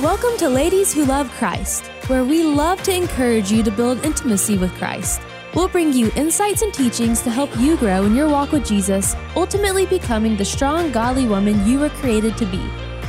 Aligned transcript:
Welcome 0.00 0.36
to 0.38 0.48
Ladies 0.48 0.92
Who 0.92 1.04
Love 1.04 1.30
Christ, 1.34 1.86
where 2.08 2.24
we 2.24 2.42
love 2.42 2.82
to 2.82 2.92
encourage 2.92 3.52
you 3.52 3.62
to 3.62 3.70
build 3.70 4.04
intimacy 4.04 4.58
with 4.58 4.74
Christ. 4.74 5.20
We'll 5.54 5.68
bring 5.68 5.92
you 5.92 6.10
insights 6.16 6.62
and 6.62 6.74
teachings 6.74 7.22
to 7.22 7.30
help 7.30 7.56
you 7.58 7.76
grow 7.76 8.04
in 8.04 8.16
your 8.16 8.28
walk 8.28 8.50
with 8.50 8.66
Jesus, 8.66 9.14
ultimately 9.36 9.86
becoming 9.86 10.36
the 10.36 10.44
strong, 10.44 10.90
godly 10.90 11.28
woman 11.28 11.64
you 11.64 11.78
were 11.78 11.90
created 11.90 12.36
to 12.38 12.46
be. 12.46 12.58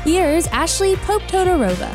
Here's 0.03 0.45
Ashley 0.47 0.95
Pope 0.97 1.23
Todorova. 1.23 1.91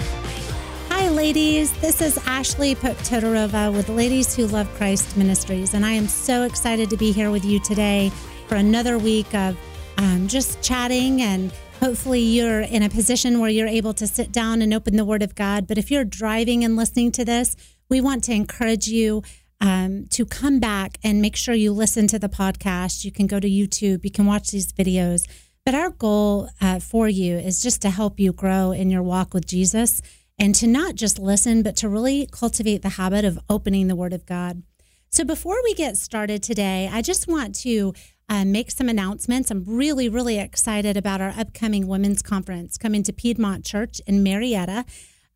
Hi, 0.88 1.08
ladies. 1.08 1.72
This 1.80 2.00
is 2.00 2.18
Ashley 2.26 2.74
Pope 2.74 2.98
Todorova 2.98 3.72
with 3.72 3.88
Ladies 3.88 4.34
Who 4.34 4.48
Love 4.48 4.68
Christ 4.74 5.16
Ministries, 5.16 5.72
and 5.72 5.86
I 5.86 5.92
am 5.92 6.08
so 6.08 6.42
excited 6.42 6.90
to 6.90 6.96
be 6.96 7.12
here 7.12 7.30
with 7.30 7.44
you 7.44 7.60
today 7.60 8.10
for 8.48 8.56
another 8.56 8.98
week 8.98 9.32
of 9.36 9.56
um, 9.98 10.26
just 10.26 10.60
chatting 10.62 11.22
and 11.22 11.52
Hopefully, 11.80 12.20
you're 12.20 12.60
in 12.60 12.82
a 12.82 12.90
position 12.90 13.40
where 13.40 13.48
you're 13.48 13.66
able 13.66 13.94
to 13.94 14.06
sit 14.06 14.30
down 14.30 14.60
and 14.60 14.74
open 14.74 14.96
the 14.96 15.04
Word 15.04 15.22
of 15.22 15.34
God. 15.34 15.66
But 15.66 15.78
if 15.78 15.90
you're 15.90 16.04
driving 16.04 16.62
and 16.62 16.76
listening 16.76 17.10
to 17.12 17.24
this, 17.24 17.56
we 17.88 18.02
want 18.02 18.22
to 18.24 18.34
encourage 18.34 18.86
you 18.86 19.22
um, 19.62 20.04
to 20.10 20.26
come 20.26 20.60
back 20.60 20.98
and 21.02 21.22
make 21.22 21.36
sure 21.36 21.54
you 21.54 21.72
listen 21.72 22.06
to 22.08 22.18
the 22.18 22.28
podcast. 22.28 23.02
You 23.02 23.10
can 23.10 23.26
go 23.26 23.40
to 23.40 23.48
YouTube, 23.48 24.04
you 24.04 24.10
can 24.10 24.26
watch 24.26 24.50
these 24.50 24.74
videos. 24.74 25.26
But 25.64 25.74
our 25.74 25.88
goal 25.88 26.50
uh, 26.60 26.80
for 26.80 27.08
you 27.08 27.38
is 27.38 27.62
just 27.62 27.80
to 27.80 27.88
help 27.88 28.20
you 28.20 28.34
grow 28.34 28.72
in 28.72 28.90
your 28.90 29.02
walk 29.02 29.32
with 29.32 29.46
Jesus 29.46 30.02
and 30.38 30.54
to 30.56 30.66
not 30.66 30.96
just 30.96 31.18
listen, 31.18 31.62
but 31.62 31.76
to 31.76 31.88
really 31.88 32.28
cultivate 32.30 32.82
the 32.82 32.90
habit 32.90 33.24
of 33.24 33.38
opening 33.48 33.88
the 33.88 33.96
Word 33.96 34.12
of 34.12 34.26
God. 34.26 34.62
So 35.08 35.24
before 35.24 35.56
we 35.64 35.74
get 35.74 35.96
started 35.96 36.42
today, 36.42 36.90
I 36.92 37.00
just 37.02 37.26
want 37.26 37.54
to 37.60 37.94
uh, 38.30 38.44
make 38.44 38.70
some 38.70 38.88
announcements. 38.88 39.50
I'm 39.50 39.64
really, 39.66 40.08
really 40.08 40.38
excited 40.38 40.96
about 40.96 41.20
our 41.20 41.34
upcoming 41.36 41.88
women's 41.88 42.22
conference 42.22 42.78
coming 42.78 43.02
to 43.02 43.12
Piedmont 43.12 43.64
Church 43.66 44.00
in 44.06 44.22
Marietta. 44.22 44.84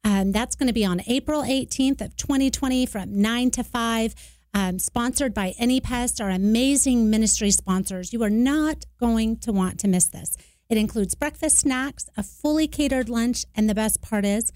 Um, 0.05 0.31
that's 0.31 0.55
going 0.55 0.69
to 0.69 0.73
be 0.73 0.85
on 0.85 1.03
April 1.09 1.43
18th 1.43 2.01
of 2.01 2.17
2020 2.17 2.87
from 2.87 3.21
9 3.21 3.51
to 3.51 3.65
5. 3.65 4.15
Um, 4.57 4.79
sponsored 4.79 5.35
by 5.35 5.55
AnyPest, 5.61 6.23
our 6.23 6.31
amazing 6.31 7.11
ministry 7.11 7.51
sponsors. 7.51 8.13
You 8.13 8.23
are 8.23 8.31
not 8.31 8.85
going 9.01 9.39
to 9.39 9.51
want 9.53 9.81
to 9.81 9.89
miss 9.89 10.07
this. 10.07 10.37
It 10.71 10.79
includes 10.79 11.17
breakfast 11.17 11.59
snacks, 11.59 12.09
a 12.17 12.23
fully 12.23 12.69
catered 12.69 13.09
lunch, 13.09 13.45
and 13.57 13.69
the 13.69 13.75
best 13.75 14.01
part 14.01 14.25
is, 14.25 14.53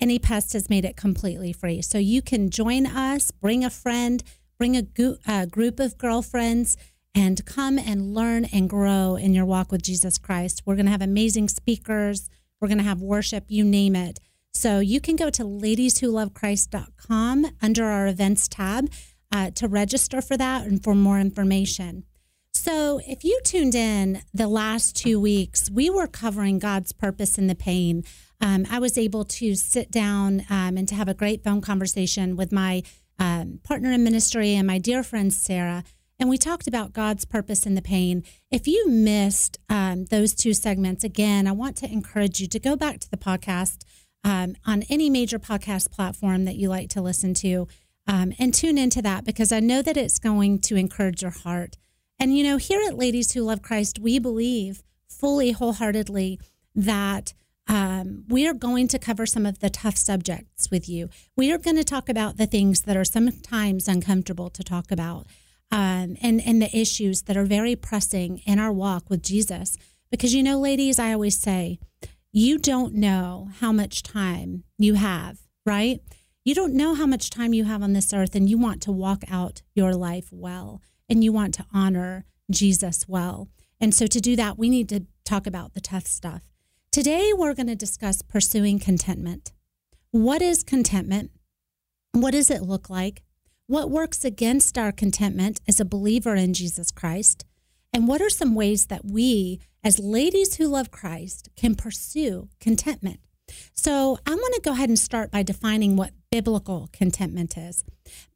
AnyPest 0.00 0.54
has 0.54 0.70
made 0.70 0.86
it 0.86 0.96
completely 0.96 1.52
free. 1.52 1.82
So 1.82 1.98
you 1.98 2.22
can 2.22 2.48
join 2.48 2.86
us, 2.86 3.30
bring 3.30 3.62
a 3.62 3.70
friend, 3.70 4.22
bring 4.58 4.74
a, 4.74 4.82
go- 4.82 5.18
a 5.26 5.46
group 5.46 5.78
of 5.78 5.98
girlfriends 5.98 6.78
and 7.14 7.44
come 7.46 7.78
and 7.78 8.14
learn 8.14 8.44
and 8.46 8.68
grow 8.68 9.14
in 9.16 9.34
your 9.34 9.44
walk 9.44 9.70
with 9.70 9.82
Jesus 9.82 10.18
Christ. 10.18 10.62
We're 10.64 10.74
going 10.74 10.86
to 10.86 10.92
have 10.92 11.02
amazing 11.02 11.48
speakers. 11.48 12.28
We're 12.60 12.68
going 12.68 12.78
to 12.78 12.84
have 12.84 13.00
worship, 13.00 13.44
you 13.48 13.64
name 13.64 13.94
it. 13.94 14.18
So 14.52 14.80
you 14.80 15.00
can 15.00 15.16
go 15.16 15.30
to 15.30 15.42
ladieswholovechrist.com 15.42 17.46
under 17.60 17.84
our 17.84 18.06
events 18.06 18.48
tab 18.48 18.90
uh, 19.32 19.50
to 19.50 19.68
register 19.68 20.20
for 20.20 20.36
that 20.36 20.66
and 20.66 20.82
for 20.82 20.94
more 20.94 21.18
information. 21.18 22.04
So 22.52 23.00
if 23.06 23.24
you 23.24 23.40
tuned 23.44 23.74
in 23.74 24.22
the 24.32 24.48
last 24.48 24.96
two 24.96 25.20
weeks, 25.20 25.70
we 25.70 25.90
were 25.90 26.06
covering 26.06 26.60
God's 26.60 26.92
purpose 26.92 27.36
in 27.36 27.48
the 27.48 27.54
pain. 27.54 28.04
Um, 28.40 28.64
I 28.70 28.78
was 28.78 28.96
able 28.96 29.24
to 29.24 29.54
sit 29.54 29.90
down 29.90 30.46
um, 30.48 30.76
and 30.76 30.88
to 30.88 30.94
have 30.94 31.08
a 31.08 31.14
great 31.14 31.42
phone 31.42 31.60
conversation 31.60 32.36
with 32.36 32.52
my 32.52 32.82
um, 33.18 33.60
partner 33.64 33.90
in 33.92 34.04
ministry 34.04 34.54
and 34.54 34.66
my 34.66 34.78
dear 34.78 35.02
friend 35.02 35.32
Sarah 35.32 35.84
and 36.18 36.28
we 36.28 36.38
talked 36.38 36.66
about 36.66 36.92
God's 36.92 37.24
purpose 37.24 37.66
in 37.66 37.74
the 37.74 37.82
pain. 37.82 38.22
If 38.50 38.68
you 38.68 38.88
missed 38.88 39.58
um, 39.68 40.04
those 40.06 40.34
two 40.34 40.54
segments, 40.54 41.04
again, 41.04 41.46
I 41.46 41.52
want 41.52 41.76
to 41.78 41.90
encourage 41.90 42.40
you 42.40 42.46
to 42.48 42.58
go 42.58 42.76
back 42.76 43.00
to 43.00 43.10
the 43.10 43.16
podcast 43.16 43.84
um, 44.22 44.56
on 44.64 44.84
any 44.88 45.10
major 45.10 45.38
podcast 45.38 45.90
platform 45.90 46.44
that 46.44 46.56
you 46.56 46.68
like 46.68 46.88
to 46.90 47.02
listen 47.02 47.34
to 47.34 47.68
um, 48.06 48.32
and 48.38 48.54
tune 48.54 48.78
into 48.78 49.02
that 49.02 49.24
because 49.24 49.52
I 49.52 49.60
know 49.60 49.82
that 49.82 49.96
it's 49.96 50.18
going 50.18 50.60
to 50.60 50.76
encourage 50.76 51.22
your 51.22 51.30
heart. 51.30 51.76
And, 52.18 52.36
you 52.36 52.44
know, 52.44 52.58
here 52.58 52.80
at 52.86 52.96
Ladies 52.96 53.32
Who 53.32 53.42
Love 53.42 53.62
Christ, 53.62 53.98
we 53.98 54.18
believe 54.18 54.82
fully, 55.08 55.50
wholeheartedly 55.50 56.38
that 56.74 57.34
um, 57.66 58.24
we 58.28 58.46
are 58.46 58.54
going 58.54 58.88
to 58.88 58.98
cover 58.98 59.26
some 59.26 59.46
of 59.46 59.60
the 59.60 59.70
tough 59.70 59.96
subjects 59.96 60.70
with 60.70 60.88
you. 60.88 61.08
We 61.36 61.50
are 61.50 61.58
going 61.58 61.76
to 61.76 61.84
talk 61.84 62.08
about 62.08 62.36
the 62.36 62.46
things 62.46 62.82
that 62.82 62.96
are 62.96 63.04
sometimes 63.04 63.88
uncomfortable 63.88 64.50
to 64.50 64.62
talk 64.62 64.90
about 64.90 65.26
um, 65.74 66.16
and 66.22 66.40
and 66.40 66.62
the 66.62 66.74
issues 66.74 67.22
that 67.22 67.36
are 67.36 67.44
very 67.44 67.74
pressing 67.74 68.38
in 68.46 68.60
our 68.60 68.72
walk 68.72 69.10
with 69.10 69.22
Jesus. 69.22 69.76
Because 70.08 70.32
you 70.32 70.40
know, 70.40 70.60
ladies, 70.60 71.00
I 71.00 71.12
always 71.12 71.36
say, 71.36 71.80
you 72.30 72.58
don't 72.58 72.94
know 72.94 73.48
how 73.58 73.72
much 73.72 74.04
time 74.04 74.62
you 74.78 74.94
have, 74.94 75.40
right? 75.66 76.00
You 76.44 76.54
don't 76.54 76.74
know 76.74 76.94
how 76.94 77.06
much 77.06 77.28
time 77.28 77.52
you 77.52 77.64
have 77.64 77.82
on 77.82 77.92
this 77.92 78.12
earth, 78.12 78.36
and 78.36 78.48
you 78.48 78.56
want 78.56 78.82
to 78.82 78.92
walk 78.92 79.24
out 79.28 79.62
your 79.74 79.94
life 79.94 80.28
well, 80.30 80.80
and 81.08 81.24
you 81.24 81.32
want 81.32 81.54
to 81.54 81.66
honor 81.74 82.24
Jesus 82.52 83.08
well. 83.08 83.48
And 83.80 83.92
so, 83.92 84.06
to 84.06 84.20
do 84.20 84.36
that, 84.36 84.56
we 84.56 84.70
need 84.70 84.88
to 84.90 85.06
talk 85.24 85.44
about 85.44 85.74
the 85.74 85.80
tough 85.80 86.06
stuff. 86.06 86.42
Today, 86.92 87.32
we're 87.34 87.54
going 87.54 87.66
to 87.66 87.74
discuss 87.74 88.22
pursuing 88.22 88.78
contentment. 88.78 89.52
What 90.12 90.40
is 90.40 90.62
contentment? 90.62 91.32
What 92.12 92.30
does 92.30 92.48
it 92.48 92.62
look 92.62 92.88
like? 92.88 93.23
What 93.66 93.90
works 93.90 94.26
against 94.26 94.76
our 94.76 94.92
contentment 94.92 95.58
as 95.66 95.80
a 95.80 95.86
believer 95.86 96.34
in 96.34 96.52
Jesus 96.52 96.90
Christ? 96.90 97.46
And 97.94 98.06
what 98.06 98.20
are 98.20 98.28
some 98.28 98.54
ways 98.54 98.86
that 98.86 99.06
we, 99.06 99.58
as 99.82 99.98
ladies 99.98 100.56
who 100.56 100.68
love 100.68 100.90
Christ, 100.90 101.48
can 101.56 101.74
pursue 101.74 102.50
contentment? 102.60 103.20
So, 103.72 104.18
I 104.26 104.34
want 104.34 104.54
to 104.54 104.60
go 104.60 104.72
ahead 104.72 104.90
and 104.90 104.98
start 104.98 105.30
by 105.30 105.42
defining 105.42 105.96
what 105.96 106.12
biblical 106.30 106.90
contentment 106.92 107.56
is. 107.56 107.84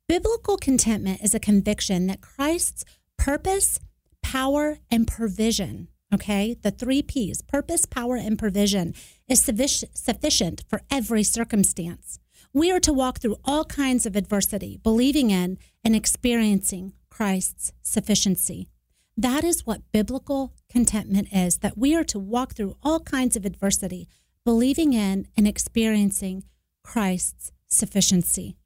Biblical 0.07 0.57
contentment 0.57 1.21
is 1.23 1.35
a 1.35 1.41
conviction 1.41 2.07
that 2.07 2.23
Christ's 2.23 2.87
purpose, 3.19 3.79
power, 4.23 4.79
and 4.91 5.07
provision, 5.07 5.89
okay, 6.13 6.57
the 6.63 6.71
three 6.71 7.03
P's 7.03 7.43
purpose, 7.43 7.85
power, 7.85 8.17
and 8.17 8.39
provision 8.39 8.95
is 9.29 9.43
sufficient 9.43 10.65
for 10.69 10.81
every 10.91 11.23
circumstance. 11.23 12.19
We 12.53 12.71
are 12.71 12.81
to 12.81 12.93
walk 12.93 13.19
through 13.19 13.37
all 13.45 13.65
kinds 13.65 14.07
of 14.07 14.17
adversity, 14.17 14.81
believing 14.83 15.31
in 15.31 15.59
and 15.85 15.95
experiencing 15.95 16.95
Christ's 17.11 17.73
sufficiency. 17.83 18.69
That 19.17 19.45
is 19.45 19.67
what 19.67 19.83
biblical 19.93 20.55
contentment 20.71 21.29
is 21.33 21.59
that 21.59 21.77
we 21.77 21.95
are 21.95 22.05
to 22.05 22.19
walk 22.19 22.55
through 22.55 22.77
all 22.83 23.01
kinds 23.01 23.37
of 23.37 23.45
adversity, 23.45 24.09
believing 24.45 24.93
in 24.93 25.27
and 25.37 25.47
experiencing 25.47 26.45
Christ's 26.83 27.53
sufficiency. 27.67 28.57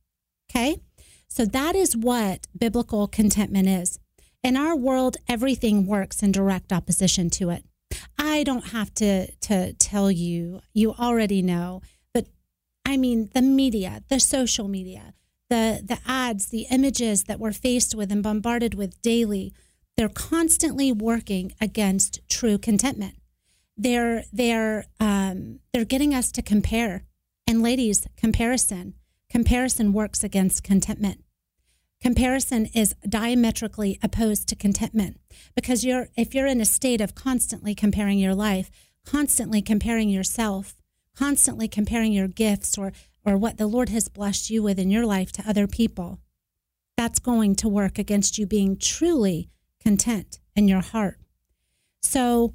Okay? 0.50 0.76
So 1.26 1.44
that 1.46 1.74
is 1.74 1.96
what 1.96 2.46
biblical 2.56 3.08
contentment 3.08 3.66
is. 3.66 3.98
In 4.42 4.56
our 4.56 4.76
world, 4.76 5.16
everything 5.28 5.86
works 5.86 6.22
in 6.22 6.30
direct 6.30 6.72
opposition 6.72 7.30
to 7.30 7.50
it. 7.50 7.64
I 8.18 8.44
don't 8.44 8.68
have 8.68 8.92
to, 8.94 9.30
to 9.32 9.72
tell 9.74 10.10
you, 10.10 10.60
you 10.72 10.92
already 10.92 11.42
know 11.42 11.80
I 12.84 12.96
mean, 12.96 13.30
the 13.34 13.42
media, 13.42 14.02
the 14.08 14.20
social 14.20 14.68
media, 14.68 15.14
the, 15.48 15.82
the 15.84 15.98
ads, 16.06 16.46
the 16.46 16.66
images 16.70 17.24
that 17.24 17.38
we're 17.38 17.52
faced 17.52 17.94
with 17.94 18.10
and 18.10 18.22
bombarded 18.22 18.74
with 18.74 19.00
daily, 19.02 19.52
they're 19.96 20.08
constantly 20.08 20.90
working 20.92 21.54
against 21.60 22.20
true 22.28 22.58
contentment. 22.58 23.14
They're, 23.76 24.24
they're, 24.32 24.86
um, 25.00 25.60
they're 25.72 25.84
getting 25.84 26.14
us 26.14 26.32
to 26.32 26.42
compare. 26.42 27.04
And 27.46 27.62
ladies, 27.62 28.06
comparison, 28.16 28.94
comparison 29.30 29.92
works 29.92 30.24
against 30.24 30.62
contentment. 30.62 31.22
Comparison 32.02 32.66
is 32.74 32.96
diametrically 33.08 33.98
opposed 34.02 34.48
to 34.48 34.56
contentment 34.56 35.20
because 35.54 35.84
you're 35.84 36.08
if 36.16 36.34
you're 36.34 36.48
in 36.48 36.60
a 36.60 36.64
state 36.64 37.00
of 37.00 37.14
constantly 37.14 37.76
comparing 37.76 38.18
your 38.18 38.34
life, 38.34 38.72
constantly 39.06 39.62
comparing 39.62 40.08
yourself, 40.08 40.74
constantly 41.16 41.68
comparing 41.68 42.12
your 42.12 42.28
gifts 42.28 42.76
or, 42.78 42.92
or 43.24 43.36
what 43.36 43.58
the 43.58 43.66
Lord 43.66 43.88
has 43.90 44.08
blessed 44.08 44.50
you 44.50 44.62
with 44.62 44.78
in 44.78 44.90
your 44.90 45.06
life 45.06 45.32
to 45.32 45.48
other 45.48 45.66
people, 45.66 46.20
that's 46.96 47.18
going 47.18 47.54
to 47.56 47.68
work 47.68 47.98
against 47.98 48.38
you 48.38 48.46
being 48.46 48.76
truly 48.76 49.50
content 49.80 50.38
in 50.54 50.68
your 50.68 50.80
heart. 50.80 51.18
So, 52.00 52.54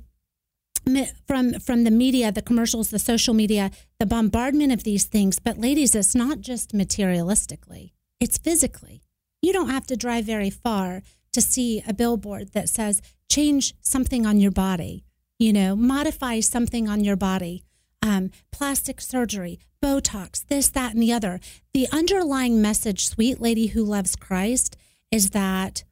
from 1.26 1.60
from 1.60 1.84
the 1.84 1.92
media, 1.92 2.32
the 2.32 2.42
commercials, 2.42 2.90
the 2.90 3.00
social 3.00 3.34
media, 3.34 3.72
the 4.00 4.06
bombardment 4.06 4.72
of 4.72 4.84
these 4.84 5.04
things. 5.06 5.38
But 5.40 5.58
ladies, 5.58 5.94
it's 5.96 6.16
not 6.16 6.40
just 6.40 6.72
materialistically; 6.72 7.92
it's 8.20 8.38
physically. 8.38 9.02
You 9.42 9.52
don't 9.52 9.70
have 9.70 9.86
to 9.88 9.98
drive 9.98 10.26
very 10.26 10.50
far 10.50 11.02
to 11.34 11.42
see 11.42 11.84
a 11.86 11.94
billboard 11.94 12.54
that 12.54 12.70
says 12.70 13.02
change 13.30 13.74
something 13.82 14.26
on 14.26 14.40
your 14.40 14.52
body. 14.52 15.04
You 15.40 15.54
know, 15.54 15.76
modify 15.76 16.40
something 16.40 16.88
on 16.88 17.04
your 17.04 17.16
body 17.16 17.64
um, 18.08 18.32
plastic 18.52 19.02
surgery, 19.02 19.60
Botox, 19.84 20.46
this, 20.48 20.70
that, 20.70 20.94
and 20.94 21.04
the 21.04 21.12
other. 21.12 21.40
The 21.74 21.88
underlying 21.92 22.62
message, 22.62 23.06
sweet 23.08 23.42
lady 23.42 23.68
who 23.68 23.84
loves 23.84 24.16
Christ, 24.16 24.78
is 25.12 25.32
that 25.32 25.84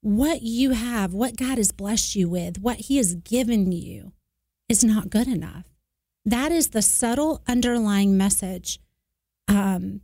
what 0.00 0.42
you 0.42 0.70
have, 0.70 1.12
what 1.12 1.36
God 1.36 1.58
has 1.58 1.70
blessed 1.72 2.16
you 2.16 2.28
with, 2.28 2.58
what 2.58 2.78
He 2.78 2.96
has 2.96 3.14
given 3.14 3.70
you 3.72 4.12
is 4.68 4.82
not 4.82 5.10
good 5.10 5.28
enough. 5.28 5.66
That 6.24 6.50
is 6.50 6.68
the 6.68 6.82
subtle 6.82 7.42
underlying 7.46 8.16
message 8.16 8.78
um, 9.46 10.00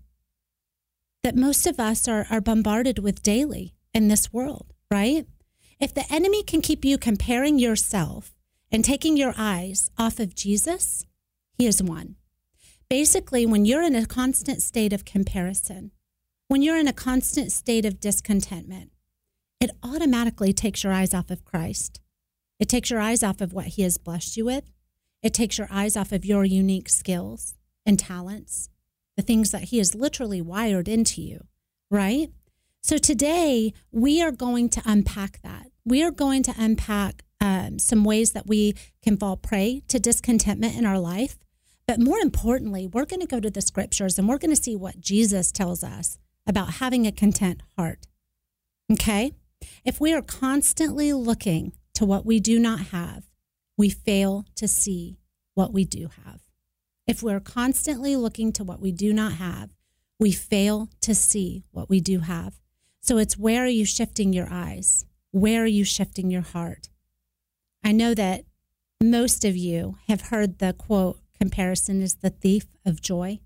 that 1.23 1.37
most 1.37 1.67
of 1.67 1.81
us 1.81 2.06
are, 2.06 2.26
are 2.31 2.41
bombarded 2.41 2.99
with 2.99 3.23
daily 3.23 3.75
in 3.94 4.09
this 4.09 4.32
world, 4.32 4.75
right? 4.91 5.26
If 5.81 5.94
the 5.94 6.05
enemy 6.11 6.43
can 6.43 6.61
keep 6.61 6.85
you 6.85 6.99
comparing 6.99 7.59
yourself 7.59 8.35
and 8.70 8.85
taking 8.85 9.17
your 9.17 9.35
eyes 9.37 9.91
off 9.99 10.19
of 10.19 10.35
Jesus, 10.35 11.06
he 11.58 11.67
is 11.67 11.82
won. 11.82 12.17
Basically, 12.88 13.47
when 13.47 13.64
you're 13.64 13.82
in 13.82 13.97
a 13.97 14.06
constant 14.06 14.62
state 14.62 14.93
of 14.93 15.05
comparison, 15.05 15.91
when 16.49 16.62
you're 16.62 16.79
in 16.79 16.87
a 16.87 16.93
constant 16.93 17.50
state 17.50 17.85
of 17.85 18.00
discontentment, 18.00 18.93
it 19.61 19.70
automatically 19.82 20.53
takes 20.53 20.85
your 20.85 20.93
eyes 20.93 21.12
off 21.14 21.31
of 21.31 21.44
Christ. 21.44 22.00
It 22.61 22.69
takes 22.69 22.91
your 22.91 23.00
eyes 23.00 23.23
off 23.23 23.41
of 23.41 23.53
what 23.53 23.67
he 23.67 23.82
has 23.82 23.99
blessed 23.99 24.37
you 24.37 24.44
with. 24.44 24.70
It 25.23 25.35
takes 25.35 25.58
your 25.58 25.69
eyes 25.70 25.97
off 25.97 26.12
of 26.12 26.25
your 26.25 26.44
unique 26.44 26.88
skills 26.88 27.55
and 27.85 27.99
talents, 27.99 28.69
the 29.17 29.23
things 29.23 29.50
that 29.50 29.64
he 29.64 29.79
has 29.79 29.94
literally 29.94 30.41
wired 30.41 30.88
into 30.88 31.23
you, 31.23 31.47
right? 31.91 32.31
So 32.82 32.99
today 32.99 33.73
we 33.91 34.23
are 34.23 34.31
going 34.31 34.69
to 34.70 34.82
unpack 34.85 35.41
that. 35.43 35.67
We 35.85 36.02
are 36.05 36.12
going 36.12 36.43
to 36.44 36.55
unpack 36.56 37.25
um, 37.41 37.79
some 37.79 38.05
ways 38.05 38.32
that 38.32 38.47
we 38.47 38.75
can 39.02 39.17
fall 39.17 39.37
prey 39.37 39.82
to 39.88 39.99
discontentment 39.99 40.76
in 40.76 40.87
our 40.87 40.99
life. 40.99 41.38
But 41.87 42.00
more 42.00 42.19
importantly, 42.19 42.87
we're 42.87 43.05
going 43.05 43.21
to 43.21 43.27
go 43.27 43.41
to 43.41 43.50
the 43.50 43.61
scriptures 43.61 44.19
and 44.19 44.29
we're 44.29 44.38
going 44.38 44.55
to 44.55 44.62
see 44.62 44.75
what 44.75 45.00
Jesus 45.00 45.53
tells 45.53 45.85
us 45.85 46.19
about 46.47 46.75
having 46.75 47.06
a 47.06 47.12
content 47.12 47.62
heart. 47.77 48.06
Okay? 48.93 49.33
If 49.85 50.00
we 50.00 50.12
are 50.12 50.23
constantly 50.23 51.12
looking 51.12 51.73
to 51.94 52.05
what 52.05 52.27
we 52.27 52.41
do 52.41 52.59
not 52.59 52.87
have, 52.87 53.25
we 53.77 53.88
fail 53.88 54.47
to 54.56 54.67
see 54.67 55.19
what 55.55 55.73
we 55.73 55.85
do 55.85 56.09
have. 56.25 56.41
If 57.06 57.23
we're 57.23 57.41
constantly 57.41 58.17
looking 58.17 58.53
to 58.55 58.65
what 58.65 58.81
we 58.81 58.91
do 58.91 59.12
not 59.12 59.35
have, 59.35 59.71
we 60.19 60.33
fail 60.33 60.88
to 61.03 61.15
see 61.15 61.65
what 61.71 61.88
we 61.88 62.00
do 62.00 62.21
have. 62.21 62.59
So 63.00 63.19
it's 63.19 63.38
where 63.38 63.62
are 63.62 63.69
you 63.69 63.85
shifting 63.85 64.33
your 64.33 64.49
eyes? 64.50 65.05
Where 65.31 65.62
are 65.62 65.67
you 65.67 65.85
shifting 65.85 66.31
your 66.31 66.43
heart? 66.43 66.88
I 67.85 67.93
know 67.93 68.15
that 68.15 68.44
most 69.00 69.44
of 69.44 69.56
you 69.56 69.99
have 70.09 70.23
heard 70.23 70.59
the 70.59 70.73
quote 70.73 71.21
comparison 71.38 72.03
is 72.03 72.17
the 72.17 72.31
thief 72.31 72.67
of 72.85 73.00
joy. 73.00 73.41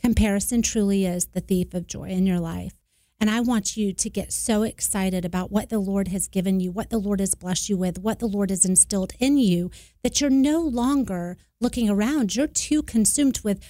Comparison 0.00 0.62
truly 0.62 1.04
is 1.04 1.26
the 1.26 1.40
thief 1.40 1.74
of 1.74 1.86
joy 1.86 2.08
in 2.08 2.26
your 2.26 2.40
life. 2.40 2.74
And 3.20 3.28
I 3.28 3.40
want 3.40 3.76
you 3.76 3.92
to 3.92 4.08
get 4.08 4.32
so 4.32 4.62
excited 4.62 5.26
about 5.26 5.52
what 5.52 5.68
the 5.68 5.78
Lord 5.78 6.08
has 6.08 6.26
given 6.26 6.58
you, 6.58 6.72
what 6.72 6.88
the 6.88 6.98
Lord 6.98 7.20
has 7.20 7.34
blessed 7.34 7.68
you 7.68 7.76
with, 7.76 7.98
what 7.98 8.18
the 8.18 8.26
Lord 8.26 8.48
has 8.48 8.64
instilled 8.64 9.12
in 9.18 9.36
you, 9.36 9.70
that 10.02 10.20
you're 10.20 10.30
no 10.30 10.62
longer 10.62 11.36
looking 11.60 11.90
around. 11.90 12.34
You're 12.34 12.46
too 12.46 12.82
consumed 12.82 13.40
with 13.44 13.62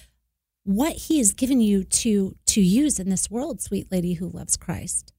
what 0.63 0.93
He 0.93 1.17
has 1.17 1.33
given 1.33 1.59
you 1.59 1.83
to, 1.83 2.37
to 2.45 2.61
use 2.61 2.97
in 2.97 3.09
this 3.09 3.29
world, 3.29 3.61
sweet 3.61 3.91
lady 3.91 4.13
who 4.13 4.29
loves 4.29 4.55
Christ. 4.55 5.11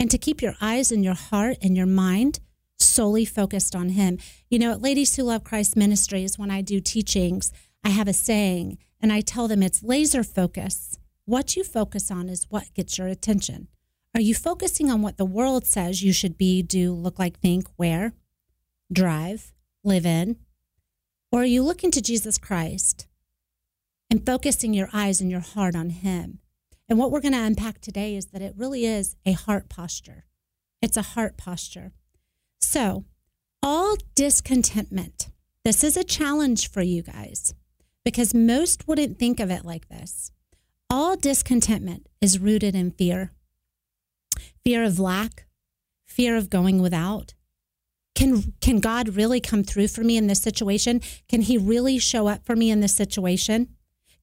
And 0.00 0.10
to 0.10 0.16
keep 0.16 0.40
your 0.40 0.54
eyes 0.62 0.90
and 0.90 1.04
your 1.04 1.14
heart 1.14 1.58
and 1.60 1.76
your 1.76 1.86
mind 1.86 2.40
solely 2.82 3.24
focused 3.24 3.74
on 3.74 3.90
Him. 3.90 4.18
You 4.50 4.58
know, 4.58 4.72
at 4.72 4.82
Ladies 4.82 5.16
Who 5.16 5.24
Love 5.24 5.44
Christ 5.44 5.76
Ministries, 5.76 6.38
when 6.38 6.50
I 6.50 6.60
do 6.60 6.80
teachings, 6.80 7.52
I 7.84 7.90
have 7.90 8.08
a 8.08 8.12
saying, 8.12 8.78
and 9.00 9.12
I 9.12 9.20
tell 9.20 9.48
them 9.48 9.62
it's 9.62 9.82
laser 9.82 10.22
focus 10.22 10.98
what 11.24 11.56
you 11.56 11.62
focus 11.62 12.10
on 12.10 12.28
is 12.28 12.46
what 12.50 12.74
gets 12.74 12.98
your 12.98 13.06
attention. 13.06 13.68
Are 14.14 14.20
you 14.20 14.34
focusing 14.34 14.90
on 14.90 15.02
what 15.02 15.18
the 15.18 15.24
world 15.24 15.64
says 15.64 16.02
you 16.02 16.12
should 16.12 16.36
be, 16.36 16.62
do, 16.62 16.92
look 16.92 17.18
like, 17.18 17.38
think, 17.38 17.66
wear, 17.78 18.12
drive, 18.92 19.52
live 19.84 20.04
in? 20.04 20.36
Or 21.30 21.42
are 21.42 21.46
you 21.46 21.62
looking 21.62 21.90
to 21.92 22.02
Jesus 22.02 22.38
Christ 22.38 23.06
and 24.10 24.26
focusing 24.26 24.74
your 24.74 24.90
eyes 24.92 25.20
and 25.20 25.30
your 25.30 25.40
heart 25.40 25.76
on 25.76 25.90
Him? 25.90 26.40
And 26.88 26.98
what 26.98 27.10
we're 27.10 27.20
going 27.20 27.32
to 27.32 27.38
unpack 27.38 27.80
today 27.80 28.16
is 28.16 28.26
that 28.26 28.42
it 28.42 28.54
really 28.56 28.84
is 28.84 29.16
a 29.24 29.32
heart 29.32 29.68
posture. 29.68 30.24
It's 30.82 30.96
a 30.96 31.02
heart 31.02 31.36
posture. 31.36 31.92
So, 32.62 33.04
all 33.62 33.96
discontentment, 34.14 35.28
this 35.64 35.84
is 35.84 35.96
a 35.96 36.04
challenge 36.04 36.70
for 36.70 36.80
you 36.80 37.02
guys 37.02 37.54
because 38.04 38.34
most 38.34 38.88
wouldn't 38.88 39.18
think 39.18 39.40
of 39.40 39.50
it 39.50 39.64
like 39.64 39.88
this. 39.88 40.32
All 40.88 41.16
discontentment 41.16 42.08
is 42.20 42.38
rooted 42.38 42.74
in 42.74 42.92
fear 42.92 43.32
fear 44.64 44.84
of 44.84 44.98
lack, 44.98 45.46
fear 46.06 46.36
of 46.36 46.48
going 46.48 46.80
without. 46.80 47.34
Can, 48.14 48.54
can 48.60 48.78
God 48.78 49.16
really 49.16 49.40
come 49.40 49.64
through 49.64 49.88
for 49.88 50.02
me 50.02 50.16
in 50.16 50.28
this 50.28 50.40
situation? 50.40 51.00
Can 51.28 51.42
He 51.42 51.58
really 51.58 51.98
show 51.98 52.28
up 52.28 52.44
for 52.44 52.54
me 52.54 52.70
in 52.70 52.80
this 52.80 52.94
situation? 52.94 53.68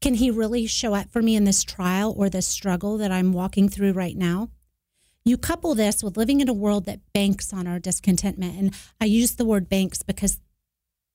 Can 0.02 0.14
He 0.16 0.32
really 0.32 0.66
show 0.66 0.94
up 0.94 1.12
for 1.12 1.22
me 1.22 1.36
in 1.36 1.44
this 1.44 1.64
trial 1.64 2.14
or 2.18 2.30
this 2.30 2.48
struggle 2.48 2.98
that 3.00 3.12
I'm 3.12 3.34
walking 3.34 3.68
through 3.68 3.92
right 3.92 4.16
now? 4.16 4.50
You 5.30 5.38
couple 5.38 5.76
this 5.76 6.02
with 6.02 6.18
living 6.18 6.42
in 6.42 6.50
a 6.50 6.54
world 6.54 6.88
that 6.88 7.02
banks 7.14 7.54
on 7.54 7.68
our 7.68 7.78
discontentment. 7.78 8.58
And 8.58 8.76
I 9.00 9.06
use 9.06 9.36
the 9.36 9.46
word 9.46 9.70
banks 9.70 10.02
because 10.02 10.40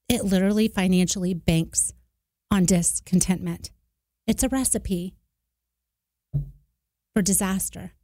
it 0.08 0.24
literally 0.24 0.68
financially 0.68 1.34
banks 1.34 1.92
on 2.48 2.64
discontentment. 2.64 3.72
It's 4.28 4.44
a 4.44 4.48
recipe 4.48 5.16
for 7.12 7.22
disaster. 7.22 7.94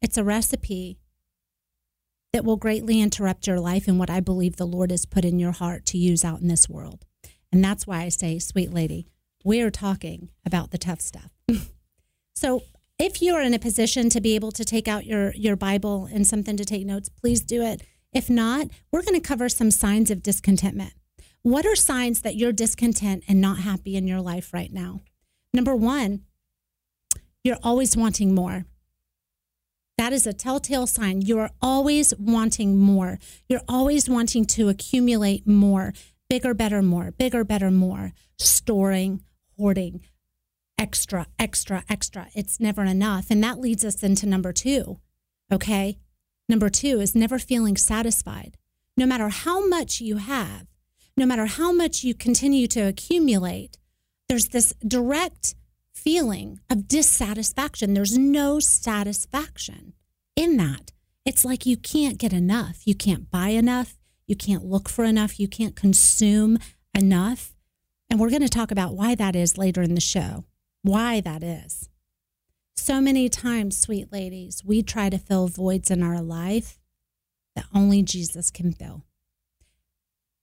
It's 0.00 0.16
a 0.16 0.22
recipe 0.22 1.00
that 2.32 2.44
will 2.44 2.56
greatly 2.56 3.00
interrupt 3.00 3.48
your 3.48 3.58
life 3.58 3.88
and 3.88 3.98
what 3.98 4.10
I 4.10 4.20
believe 4.20 4.54
the 4.54 4.64
Lord 4.64 4.92
has 4.92 5.06
put 5.06 5.24
in 5.24 5.40
your 5.40 5.50
heart 5.50 5.84
to 5.86 5.98
use 5.98 6.24
out 6.24 6.40
in 6.40 6.46
this 6.46 6.68
world. 6.68 7.04
And 7.50 7.64
that's 7.64 7.84
why 7.84 8.02
I 8.02 8.10
say, 8.10 8.38
sweet 8.38 8.72
lady, 8.72 9.08
we're 9.42 9.72
talking 9.72 10.28
about 10.46 10.70
the 10.70 10.78
tough 10.78 11.00
stuff. 11.00 11.32
so 12.36 12.62
if 12.98 13.22
you're 13.22 13.40
in 13.40 13.54
a 13.54 13.58
position 13.58 14.10
to 14.10 14.20
be 14.20 14.34
able 14.34 14.52
to 14.52 14.64
take 14.64 14.88
out 14.88 15.06
your, 15.06 15.32
your 15.34 15.56
Bible 15.56 16.08
and 16.12 16.26
something 16.26 16.56
to 16.56 16.64
take 16.64 16.84
notes, 16.84 17.08
please 17.08 17.40
do 17.40 17.62
it. 17.62 17.82
If 18.12 18.28
not, 18.28 18.68
we're 18.90 19.02
going 19.02 19.20
to 19.20 19.26
cover 19.26 19.48
some 19.48 19.70
signs 19.70 20.10
of 20.10 20.22
discontentment. 20.22 20.94
What 21.42 21.64
are 21.64 21.76
signs 21.76 22.22
that 22.22 22.34
you're 22.34 22.52
discontent 22.52 23.22
and 23.28 23.40
not 23.40 23.58
happy 23.58 23.96
in 23.96 24.08
your 24.08 24.20
life 24.20 24.52
right 24.52 24.72
now? 24.72 25.00
Number 25.54 25.76
one, 25.76 26.22
you're 27.44 27.58
always 27.62 27.96
wanting 27.96 28.34
more. 28.34 28.64
That 29.96 30.12
is 30.12 30.26
a 30.26 30.32
telltale 30.32 30.86
sign. 30.86 31.22
You 31.22 31.38
are 31.38 31.50
always 31.62 32.14
wanting 32.18 32.78
more. 32.78 33.18
You're 33.48 33.62
always 33.68 34.08
wanting 34.08 34.44
to 34.46 34.68
accumulate 34.68 35.46
more, 35.46 35.92
bigger, 36.28 36.54
better, 36.54 36.82
more, 36.82 37.12
bigger, 37.12 37.44
better, 37.44 37.70
more, 37.70 38.12
storing, 38.38 39.22
hoarding, 39.56 40.00
extra, 40.78 41.26
extra, 41.38 41.84
extra. 41.88 42.28
It's 42.34 42.60
never 42.60 42.84
enough. 42.84 43.26
And 43.30 43.42
that 43.42 43.58
leads 43.58 43.84
us 43.84 44.02
into 44.02 44.26
number 44.26 44.52
two. 44.52 45.00
Okay. 45.52 45.98
Number 46.48 46.70
two 46.70 47.00
is 47.00 47.14
never 47.14 47.38
feeling 47.38 47.76
satisfied. 47.76 48.56
No 48.96 49.06
matter 49.06 49.28
how 49.28 49.66
much 49.66 50.00
you 50.00 50.16
have, 50.16 50.66
no 51.16 51.26
matter 51.26 51.46
how 51.46 51.72
much 51.72 52.04
you 52.04 52.14
continue 52.14 52.66
to 52.68 52.80
accumulate, 52.80 53.76
there's 54.28 54.48
this 54.48 54.72
direct 54.86 55.54
feeling 55.92 56.60
of 56.70 56.88
dissatisfaction. 56.88 57.92
There's 57.92 58.16
no 58.16 58.60
satisfaction 58.60 59.94
in 60.36 60.56
that. 60.58 60.92
It's 61.24 61.44
like 61.44 61.66
you 61.66 61.76
can't 61.76 62.18
get 62.18 62.32
enough. 62.32 62.86
You 62.86 62.94
can't 62.94 63.30
buy 63.30 63.48
enough. 63.48 63.98
You 64.26 64.36
can't 64.36 64.64
look 64.64 64.88
for 64.88 65.04
enough. 65.04 65.38
You 65.38 65.48
can't 65.48 65.76
consume 65.76 66.58
enough. 66.96 67.54
And 68.08 68.18
we're 68.18 68.30
going 68.30 68.42
to 68.42 68.48
talk 68.48 68.70
about 68.70 68.94
why 68.94 69.14
that 69.16 69.36
is 69.36 69.58
later 69.58 69.82
in 69.82 69.94
the 69.94 70.00
show, 70.00 70.44
why 70.82 71.20
that 71.20 71.42
is. 71.42 71.88
So 72.76 73.00
many 73.00 73.28
times, 73.28 73.78
sweet 73.78 74.12
ladies, 74.12 74.64
we 74.64 74.82
try 74.82 75.10
to 75.10 75.18
fill 75.18 75.48
voids 75.48 75.90
in 75.90 76.02
our 76.02 76.22
life 76.22 76.78
that 77.54 77.66
only 77.74 78.02
Jesus 78.02 78.50
can 78.50 78.72
fill. 78.72 79.04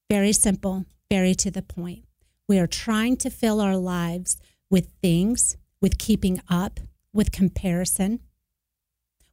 Very 0.09 0.33
simple, 0.33 0.85
very 1.09 1.33
to 1.35 1.49
the 1.49 1.61
point. 1.61 2.03
We 2.47 2.59
are 2.59 2.67
trying 2.67 3.17
to 3.17 3.29
fill 3.29 3.61
our 3.61 3.77
lives 3.77 4.37
with 4.69 4.91
things, 5.01 5.57
with 5.81 5.97
keeping 5.97 6.41
up, 6.49 6.79
with 7.13 7.31
comparison. 7.31 8.19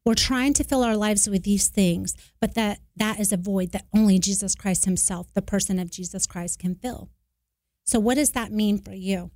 We're 0.05 0.15
trying 0.15 0.55
to 0.55 0.65
fill 0.65 0.83
our 0.83 0.97
lives 0.97 1.29
with 1.29 1.43
these 1.43 1.69
things, 1.69 2.17
but 2.41 2.55
that 2.55 2.79
that 2.97 3.21
is 3.21 3.33
a 3.33 3.37
void 3.37 3.73
that 3.73 3.87
only 3.95 4.19
Jesus 4.19 4.55
Christ 4.55 4.85
himself, 4.85 5.33
the 5.35 5.43
person 5.43 5.79
of 5.79 5.91
Jesus 5.91 6.27
Christ 6.27 6.59
can 6.59 6.75
fill. 6.75 7.11
So 7.85 8.01
what 8.01 8.15
does 8.15 8.31
that 8.31 8.53
mean 8.53 8.79
for 8.79 8.93
you? 8.93 9.31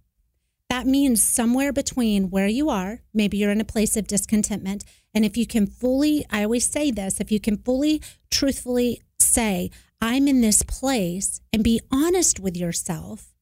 That 0.68 0.86
means 0.86 1.22
somewhere 1.22 1.72
between 1.72 2.30
where 2.30 2.48
you 2.48 2.68
are, 2.68 3.00
maybe 3.14 3.36
you're 3.36 3.52
in 3.52 3.60
a 3.60 3.64
place 3.64 3.96
of 3.96 4.06
discontentment, 4.06 4.84
and 5.14 5.24
if 5.24 5.36
you 5.36 5.46
can 5.46 5.66
fully, 5.66 6.26
I 6.28 6.42
always 6.42 6.66
say 6.66 6.90
this, 6.90 7.20
if 7.20 7.30
you 7.30 7.40
can 7.40 7.56
fully 7.56 8.02
truthfully 8.30 9.00
say, 9.18 9.70
I'm 10.00 10.28
in 10.28 10.40
this 10.40 10.62
place 10.62 11.40
and 11.52 11.64
be 11.64 11.80
honest 11.90 12.38
with 12.38 12.56
yourself 12.56 13.32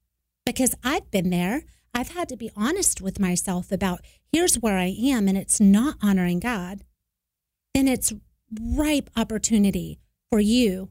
because 0.47 0.75
I've 0.85 1.11
been 1.11 1.31
there. 1.31 1.64
I've 1.93 2.11
had 2.11 2.28
to 2.28 2.37
be 2.37 2.50
honest 2.57 3.00
with 3.00 3.21
myself 3.21 3.73
about 3.73 4.00
here's 4.33 4.57
where 4.57 4.78
I 4.78 4.95
am 4.99 5.28
and 5.28 5.38
it's 5.38 5.61
not 5.61 5.97
honoring 6.02 6.40
God, 6.40 6.85
then 7.73 7.88
it's 7.88 8.12
ripe 8.61 9.11
opportunity 9.16 10.00
for 10.31 10.40
you 10.40 10.90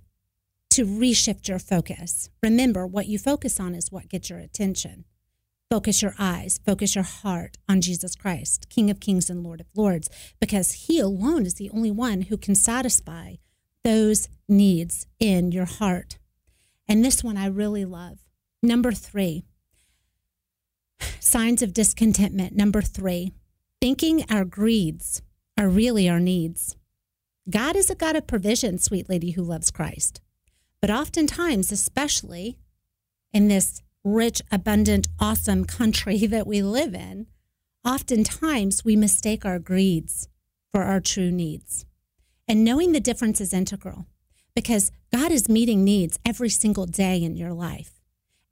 to 0.72 0.86
reshift 0.86 1.48
your 1.48 1.60
focus. 1.60 2.30
Remember, 2.42 2.88
what 2.88 3.08
you 3.08 3.20
focus 3.20 3.60
on 3.60 3.76
is 3.76 3.92
what 3.92 4.10
gets 4.10 4.30
your 4.30 4.40
attention. 4.40 5.06
Focus 5.70 6.02
your 6.02 6.14
eyes, 6.20 6.60
focus 6.66 6.96
your 6.96 7.04
heart 7.04 7.58
on 7.68 7.82
Jesus 7.82 8.16
Christ, 8.16 8.70
King 8.70 8.90
of 8.90 9.00
Kings 9.00 9.30
and 9.30 9.44
Lord 9.44 9.62
of 9.62 9.68
Lords, 9.76 10.10
because 10.40 10.88
He 10.88 11.00
alone 11.00 11.46
is 11.46 11.56
the 11.56 11.70
only 11.72 11.92
one 11.92 12.24
who 12.24 12.38
can 12.38 12.56
satisfy 12.56 13.36
those 13.84 14.30
needs 14.48 15.08
in 15.20 15.52
your 15.52 15.66
heart. 15.66 16.18
And 16.88 17.04
this 17.04 17.24
one 17.24 17.38
I 17.38 17.48
really 17.48 17.86
love. 17.86 18.20
Number 18.62 18.92
three, 18.92 19.44
signs 21.20 21.62
of 21.62 21.74
discontentment. 21.74 22.56
Number 22.56 22.82
three, 22.82 23.34
thinking 23.82 24.26
our 24.30 24.46
greeds 24.46 25.22
are 25.58 25.68
really 25.68 26.08
our 26.08 26.20
needs. 26.20 26.76
God 27.50 27.76
is 27.76 27.90
a 27.90 27.96
God 27.96 28.16
of 28.16 28.28
provision, 28.28 28.78
sweet 28.78 29.10
lady 29.10 29.32
who 29.32 29.44
loves 29.44 29.72
Christ. 29.72 30.22
But 30.82 30.90
oftentimes, 30.90 31.72
especially 31.72 32.58
in 33.34 33.48
this 33.48 33.82
rich, 34.04 34.42
abundant, 34.52 35.08
awesome 35.20 35.66
country 35.66 36.26
that 36.28 36.48
we 36.48 36.62
live 36.62 36.94
in, 36.94 37.28
oftentimes 37.86 38.84
we 38.86 38.96
mistake 38.96 39.46
our 39.46 39.60
greeds 39.60 40.28
for 40.72 40.84
our 40.84 41.00
true 41.00 41.32
needs. 41.32 41.86
And 42.48 42.64
knowing 42.64 42.92
the 42.92 43.00
difference 43.00 43.40
is 43.40 43.54
integral 43.54 44.06
because 44.56 44.92
God 45.12 45.32
is 45.32 45.50
meeting 45.50 45.84
needs 45.84 46.20
every 46.26 46.50
single 46.50 46.86
day 46.86 47.24
in 47.24 47.36
your 47.36 47.54
life, 47.54 48.02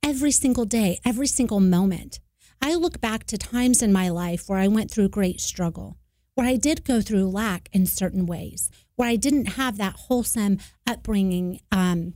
every 0.04 0.32
single 0.32 0.66
day, 0.66 1.00
every 1.06 1.28
single 1.28 1.60
moment. 1.60 2.20
I 2.62 2.76
look 2.76 3.02
back 3.02 3.26
to 3.26 3.38
times 3.38 3.82
in 3.82 3.92
my 3.92 4.10
life 4.10 4.48
where 4.48 4.60
I 4.60 4.68
went 4.68 4.92
through 4.92 5.10
great 5.10 5.42
struggle, 5.42 5.98
where 6.36 6.48
I 6.48 6.56
did 6.56 6.86
go 6.86 7.02
through 7.02 7.30
lack 7.30 7.70
in 7.74 7.86
certain 7.86 8.26
ways, 8.26 8.70
where 8.96 9.10
I 9.10 9.16
didn't 9.16 9.54
have 9.54 9.78
that 9.78 9.94
wholesome 9.94 10.60
upbringing 10.88 11.60
um, 11.72 12.14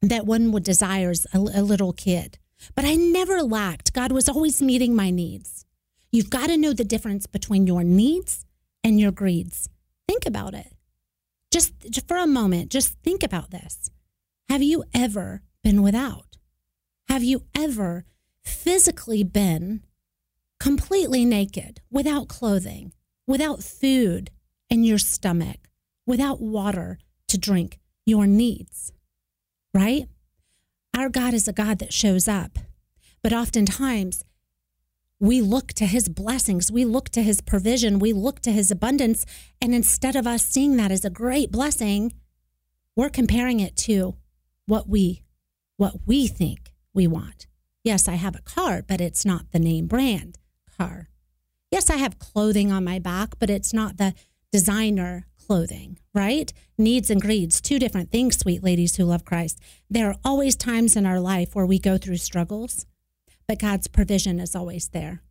that 0.00 0.26
one 0.26 0.52
would 0.52 0.64
desire 0.64 1.10
as 1.10 1.26
a, 1.32 1.38
a 1.38 1.62
little 1.62 1.92
kid. 1.92 2.38
But 2.74 2.84
I 2.84 2.94
never 2.94 3.42
lacked. 3.42 3.92
God 3.92 4.12
was 4.12 4.28
always 4.28 4.62
meeting 4.62 4.94
my 4.94 5.10
needs. 5.10 5.66
You've 6.10 6.30
got 6.30 6.48
to 6.48 6.56
know 6.56 6.72
the 6.72 6.84
difference 6.84 7.26
between 7.26 7.66
your 7.66 7.82
needs 7.84 8.44
and 8.82 9.00
your 9.00 9.12
greeds. 9.12 9.68
Think 10.06 10.26
about 10.26 10.54
it. 10.54 10.72
Just, 11.50 11.72
for 12.06 12.16
a 12.16 12.26
moment, 12.26 12.70
just 12.70 12.94
think 13.02 13.22
about 13.22 13.50
this. 13.50 13.90
Have 14.48 14.62
you 14.62 14.84
ever 14.92 15.42
been 15.62 15.82
without? 15.82 16.36
Have 17.08 17.22
you 17.22 17.44
ever 17.54 18.04
physically 18.44 19.24
been 19.24 19.82
completely 20.60 21.24
naked, 21.24 21.80
without 21.90 22.28
clothing, 22.28 22.92
without 23.26 23.62
food 23.62 24.30
in 24.70 24.84
your 24.84 24.98
stomach, 24.98 25.68
without 26.06 26.40
water 26.40 26.98
to 27.28 27.36
drink 27.36 27.80
your 28.06 28.26
needs, 28.26 28.92
right? 29.74 30.06
Our 30.96 31.08
God 31.08 31.34
is 31.34 31.48
a 31.48 31.52
God 31.52 31.80
that 31.80 31.92
shows 31.92 32.28
up, 32.28 32.58
but 33.20 33.32
oftentimes 33.32 34.24
we 35.18 35.40
look 35.40 35.72
to 35.74 35.86
his 35.86 36.08
blessings, 36.08 36.70
we 36.70 36.84
look 36.84 37.08
to 37.10 37.22
his 37.22 37.40
provision, 37.40 37.98
we 37.98 38.12
look 38.12 38.40
to 38.40 38.52
his 38.52 38.70
abundance. 38.70 39.26
And 39.60 39.74
instead 39.74 40.14
of 40.14 40.26
us 40.26 40.46
seeing 40.46 40.76
that 40.76 40.92
as 40.92 41.04
a 41.04 41.10
great 41.10 41.50
blessing, 41.50 42.12
we're 42.94 43.08
comparing 43.08 43.58
it 43.58 43.76
to 43.78 44.14
what 44.66 44.88
we 44.88 45.22
what 45.76 46.06
we 46.06 46.28
think 46.28 46.72
we 46.92 47.08
want. 47.08 47.48
Yes, 47.82 48.06
I 48.06 48.14
have 48.14 48.36
a 48.36 48.42
car, 48.42 48.84
but 48.86 49.00
it's 49.00 49.24
not 49.24 49.50
the 49.50 49.58
name 49.58 49.88
brand 49.88 50.38
car. 50.78 51.08
Yes, 51.72 51.90
I 51.90 51.96
have 51.96 52.20
clothing 52.20 52.70
on 52.70 52.84
my 52.84 53.00
back, 53.00 53.34
but 53.40 53.50
it's 53.50 53.74
not 53.74 53.96
the 53.96 54.14
designer 54.52 55.26
clothing, 55.46 55.98
right? 56.14 56.52
Needs 56.78 57.10
and 57.10 57.20
greeds, 57.20 57.60
two 57.60 57.78
different 57.78 58.10
things, 58.10 58.38
sweet 58.38 58.62
ladies 58.62 58.96
who 58.96 59.04
love 59.04 59.24
Christ. 59.24 59.60
There 59.90 60.08
are 60.08 60.16
always 60.24 60.56
times 60.56 60.96
in 60.96 61.06
our 61.06 61.20
life 61.20 61.54
where 61.54 61.66
we 61.66 61.78
go 61.78 61.98
through 61.98 62.16
struggles, 62.18 62.86
but 63.46 63.58
God's 63.58 63.88
provision 63.88 64.40
is 64.40 64.54
always 64.54 64.88
there. 64.88 65.22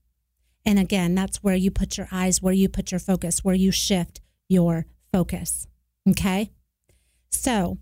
And 0.66 0.80
again, 0.80 1.16
that's 1.16 1.44
where 1.44 1.56
you 1.56 1.72
put 1.72 1.98
your 1.98 2.08
eyes, 2.12 2.42
where 2.42 2.54
you 2.54 2.70
put 2.70 2.92
your 2.92 3.00
focus, 3.00 3.44
where 3.44 3.56
you 3.56 3.72
shift 3.72 4.22
your 4.48 4.86
focus. 5.12 5.68
Okay? 6.10 6.52
So 7.30 7.78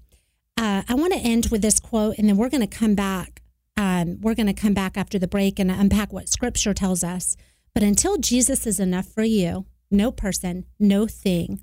uh, 0.57 0.83
I 0.87 0.95
want 0.95 1.13
to 1.13 1.19
end 1.19 1.47
with 1.51 1.61
this 1.61 1.79
quote, 1.79 2.17
and 2.17 2.27
then 2.27 2.37
we're 2.37 2.49
going 2.49 2.67
to 2.67 2.77
come 2.77 2.95
back 2.95 3.41
um, 3.77 4.19
we're 4.21 4.35
going 4.35 4.47
to 4.47 4.53
come 4.53 4.73
back 4.73 4.97
after 4.97 5.17
the 5.17 5.27
break 5.27 5.57
and 5.57 5.71
unpack 5.71 6.13
what 6.13 6.29
scripture 6.29 6.73
tells 6.73 7.03
us. 7.03 7.35
But 7.73 7.83
until 7.83 8.17
Jesus 8.17 8.67
is 8.67 8.79
enough 8.79 9.07
for 9.07 9.23
you, 9.23 9.65
no 9.89 10.11
person, 10.11 10.65
no 10.79 11.07
thing, 11.07 11.61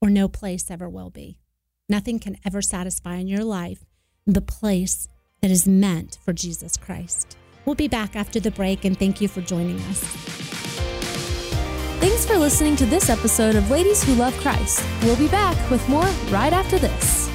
or 0.00 0.10
no 0.10 0.28
place 0.28 0.70
ever 0.70 0.88
will 0.88 1.10
be. 1.10 1.38
Nothing 1.88 2.18
can 2.18 2.36
ever 2.44 2.60
satisfy 2.62 3.16
in 3.16 3.28
your 3.28 3.44
life 3.44 3.84
the 4.26 4.40
place 4.40 5.08
that 5.40 5.50
is 5.50 5.68
meant 5.68 6.18
for 6.24 6.32
Jesus 6.32 6.76
Christ. 6.76 7.36
We'll 7.64 7.74
be 7.74 7.88
back 7.88 8.16
after 8.16 8.40
the 8.40 8.50
break, 8.50 8.84
and 8.84 8.98
thank 8.98 9.20
you 9.20 9.28
for 9.28 9.40
joining 9.40 9.78
us. 9.82 10.00
Thanks 11.98 12.26
for 12.26 12.36
listening 12.36 12.76
to 12.76 12.86
this 12.86 13.08
episode 13.08 13.56
of 13.56 13.70
Ladies 13.70 14.04
Who 14.04 14.14
Love 14.14 14.36
Christ. 14.38 14.84
We'll 15.02 15.16
be 15.16 15.28
back 15.28 15.70
with 15.70 15.86
more 15.88 16.06
right 16.30 16.52
after 16.52 16.78
this. 16.78 17.28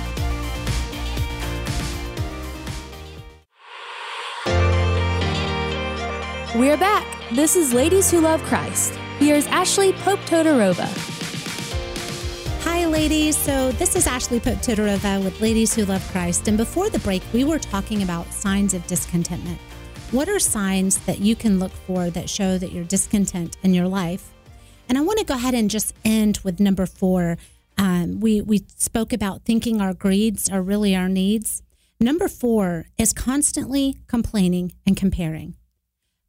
We're 6.56 6.78
back. 6.78 7.08
This 7.32 7.56
is 7.56 7.74
Ladies 7.74 8.12
Who 8.12 8.20
Love 8.20 8.42
Christ. 8.44 8.94
Here's 9.20 9.48
Ashley 9.48 9.94
Pope 9.94 10.20
Todorova. 10.22 11.11
Hi, 12.82 12.88
ladies. 12.88 13.38
So, 13.38 13.72
this 13.74 13.96
is 13.96 14.08
Ashley 14.08 14.40
Pope 14.40 14.58
Todorova 14.58 15.24
with 15.24 15.40
Ladies 15.40 15.72
Who 15.76 15.86
Love 15.86 16.04
Christ. 16.12 16.48
And 16.48 16.58
before 16.58 16.90
the 16.90 16.98
break, 16.98 17.22
we 17.32 17.44
were 17.44 17.60
talking 17.60 18.02
about 18.02 18.34
signs 18.34 18.74
of 18.74 18.86
discontentment. 18.88 19.60
What 20.10 20.28
are 20.28 20.40
signs 20.40 20.98
that 21.06 21.20
you 21.20 21.36
can 21.36 21.60
look 21.60 21.72
for 21.72 22.10
that 22.10 22.28
show 22.28 22.58
that 22.58 22.72
you're 22.72 22.84
discontent 22.84 23.56
in 23.62 23.76
your 23.76 23.88
life? 23.88 24.32
And 24.90 24.98
I 24.98 25.02
want 25.02 25.20
to 25.20 25.26
go 25.26 25.36
ahead 25.36 25.54
and 25.54 25.70
just 25.70 25.94
end 26.04 26.40
with 26.44 26.60
number 26.60 26.88
four. 26.88 27.38
Um, 27.78 28.20
we, 28.20 28.42
we 28.42 28.66
spoke 28.78 29.14
about 29.14 29.44
thinking 29.44 29.80
our 29.80 29.94
greeds 29.94 30.50
are 30.50 30.64
really 30.64 30.96
our 30.96 31.08
needs. 31.08 31.62
Number 32.00 32.28
four 32.28 32.88
is 32.98 33.14
constantly 33.14 33.98
complaining 34.08 34.74
and 34.88 34.98
comparing 34.98 35.54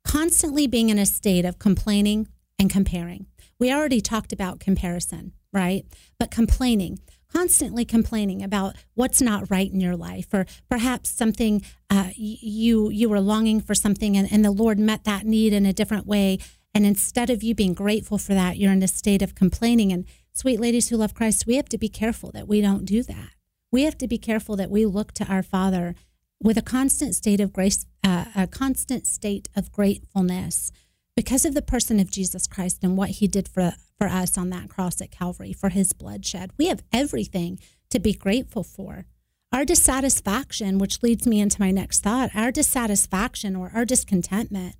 constantly 0.04 0.66
being 0.66 0.90
in 0.90 0.98
a 0.98 1.06
state 1.06 1.46
of 1.46 1.58
complaining 1.58 2.28
and 2.58 2.68
comparing. 2.68 3.24
We 3.58 3.72
already 3.72 4.02
talked 4.02 4.34
about 4.34 4.60
comparison, 4.60 5.32
right? 5.52 5.84
But 6.18 6.30
complaining, 6.30 6.98
constantly 7.32 7.84
complaining 7.84 8.42
about 8.42 8.76
what's 8.94 9.22
not 9.22 9.50
right 9.50 9.70
in 9.70 9.80
your 9.80 9.96
life, 9.96 10.32
or 10.32 10.46
perhaps 10.68 11.10
something 11.10 11.62
uh, 11.90 12.10
you 12.16 12.90
you 12.90 13.08
were 13.08 13.20
longing 13.20 13.60
for 13.60 13.74
something, 13.74 14.16
and, 14.16 14.30
and 14.32 14.44
the 14.44 14.50
Lord 14.50 14.78
met 14.78 15.04
that 15.04 15.24
need 15.24 15.52
in 15.52 15.66
a 15.66 15.72
different 15.72 16.06
way. 16.06 16.38
And 16.74 16.86
instead 16.86 17.28
of 17.28 17.42
you 17.42 17.54
being 17.54 17.74
grateful 17.74 18.18
for 18.18 18.32
that, 18.34 18.56
you're 18.56 18.72
in 18.72 18.82
a 18.82 18.88
state 18.88 19.20
of 19.20 19.34
complaining. 19.34 19.92
And 19.92 20.06
sweet 20.32 20.58
ladies 20.58 20.88
who 20.88 20.96
love 20.96 21.12
Christ, 21.12 21.46
we 21.46 21.56
have 21.56 21.68
to 21.68 21.78
be 21.78 21.88
careful 21.88 22.30
that 22.32 22.48
we 22.48 22.62
don't 22.62 22.86
do 22.86 23.02
that. 23.02 23.30
We 23.70 23.82
have 23.82 23.98
to 23.98 24.08
be 24.08 24.18
careful 24.18 24.56
that 24.56 24.70
we 24.70 24.86
look 24.86 25.12
to 25.12 25.26
our 25.26 25.42
Father 25.42 25.94
with 26.42 26.56
a 26.56 26.62
constant 26.62 27.14
state 27.14 27.40
of 27.40 27.52
grace, 27.52 27.86
uh, 28.02 28.24
a 28.34 28.46
constant 28.46 29.06
state 29.06 29.48
of 29.54 29.70
gratefulness 29.70 30.72
because 31.14 31.44
of 31.44 31.54
the 31.54 31.62
person 31.62 32.00
of 32.00 32.10
Jesus 32.10 32.46
Christ 32.46 32.82
and 32.82 32.96
what 32.96 33.10
he 33.10 33.26
did 33.26 33.48
for, 33.48 33.74
for 34.02 34.08
us 34.08 34.36
on 34.36 34.50
that 34.50 34.68
cross 34.68 35.00
at 35.00 35.12
Calvary, 35.12 35.52
for 35.52 35.68
his 35.68 35.92
bloodshed. 35.92 36.50
We 36.58 36.66
have 36.66 36.82
everything 36.92 37.60
to 37.88 38.00
be 38.00 38.12
grateful 38.12 38.64
for. 38.64 39.06
Our 39.52 39.64
dissatisfaction, 39.64 40.78
which 40.78 41.04
leads 41.04 41.24
me 41.24 41.38
into 41.38 41.60
my 41.60 41.70
next 41.70 42.00
thought, 42.00 42.34
our 42.34 42.50
dissatisfaction 42.50 43.54
or 43.54 43.70
our 43.72 43.84
discontentment 43.84 44.74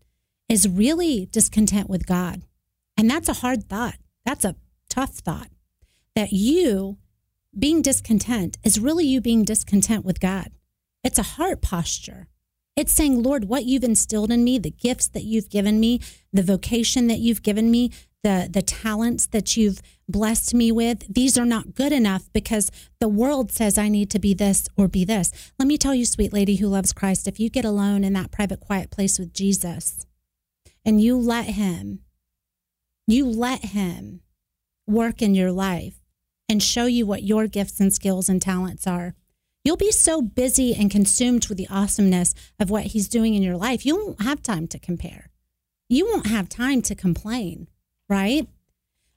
is 0.49 0.69
really 0.69 1.27
discontent 1.27 1.89
with 1.89 2.05
God. 2.05 2.43
And 2.97 3.09
that's 3.09 3.29
a 3.29 3.35
hard 3.35 3.69
thought. 3.69 3.95
That's 4.27 4.45
a 4.45 4.57
tough 4.91 5.19
thought. 5.19 5.51
That 6.17 6.33
you 6.33 6.99
being 7.57 7.81
discontent 7.81 8.59
is 8.65 8.81
really 8.81 9.07
you 9.07 9.21
being 9.21 9.45
discontent 9.45 10.05
with 10.05 10.19
God. 10.19 10.51
It's 11.05 11.21
a 11.21 11.35
heart 11.39 11.63
posture. 11.63 12.27
It's 12.75 12.93
saying, 12.93 13.23
Lord, 13.23 13.45
what 13.45 13.67
you've 13.67 13.85
instilled 13.85 14.33
in 14.33 14.43
me, 14.43 14.59
the 14.59 14.71
gifts 14.73 15.07
that 15.07 15.23
you've 15.23 15.49
given 15.49 15.79
me, 15.79 16.01
the 16.33 16.43
vocation 16.43 17.07
that 17.07 17.21
you've 17.21 17.45
given 17.45 17.71
me, 17.71 17.93
the, 18.23 18.49
the 18.51 18.63
talents 18.63 19.27
that 19.27 19.57
you've 19.57 19.81
blessed 20.09 20.55
me 20.55 20.71
with, 20.71 21.13
these 21.13 21.37
are 21.37 21.45
not 21.45 21.75
good 21.75 21.93
enough 21.93 22.29
because 22.33 22.71
the 23.01 23.09
world 23.09 23.51
says 23.51 23.77
I 23.77 23.89
need 23.89 24.11
to 24.11 24.19
be 24.19 24.35
this 24.35 24.69
or 24.77 24.89
be 24.89 25.05
this. 25.05 25.33
Let 25.59 25.67
me 25.67 25.77
tell 25.77 25.95
you, 25.95 26.05
sweet 26.05 26.33
lady 26.33 26.57
who 26.57 26.69
loves 26.69 26.93
Christ, 26.93 27.27
if 27.27 27.41
you 27.41 27.51
get 27.51 27.65
alone 27.65 28.05
in 28.05 28.13
that 28.13 28.31
private, 28.31 28.61
quiet 28.61 28.91
place 28.91 29.19
with 29.19 29.33
Jesus 29.33 30.07
and 30.85 31.01
you 31.01 31.17
let 31.17 31.47
Him, 31.47 32.01
you 33.07 33.27
let 33.27 33.67
Him 33.67 34.21
work 34.87 35.23
in 35.23 35.35
your 35.35 35.53
life 35.53 35.95
and 36.49 36.63
show 36.63 36.87
you 36.87 37.07
what 37.07 37.23
your 37.23 37.47
gifts 37.47 37.81
and 37.81 37.93
skills 37.93 38.29
and 38.29 38.41
talents 38.43 38.87
are 38.87 39.15
You'll 39.65 39.77
be 39.77 39.93
so 39.93 40.21
busy 40.21 40.75
and 40.75 40.91
consumed 40.91 41.47
with 41.47 41.57
the 41.57 41.69
awesomeness 41.69 42.35
of 42.59 42.69
what 42.69 42.87
he's 42.87 43.09
doing 43.09 43.35
in 43.35 43.43
your 43.43 43.57
life, 43.57 43.87
you 43.87 43.97
won't 43.97 44.23
have 44.23 44.43
time 44.43 44.67
to 44.69 44.79
compare. 44.79 45.31
You 45.89 46.07
won't 46.07 46.27
have 46.27 46.49
time 46.49 46.83
to 46.83 46.97
complain, 46.97 47.69
right? 48.13 48.47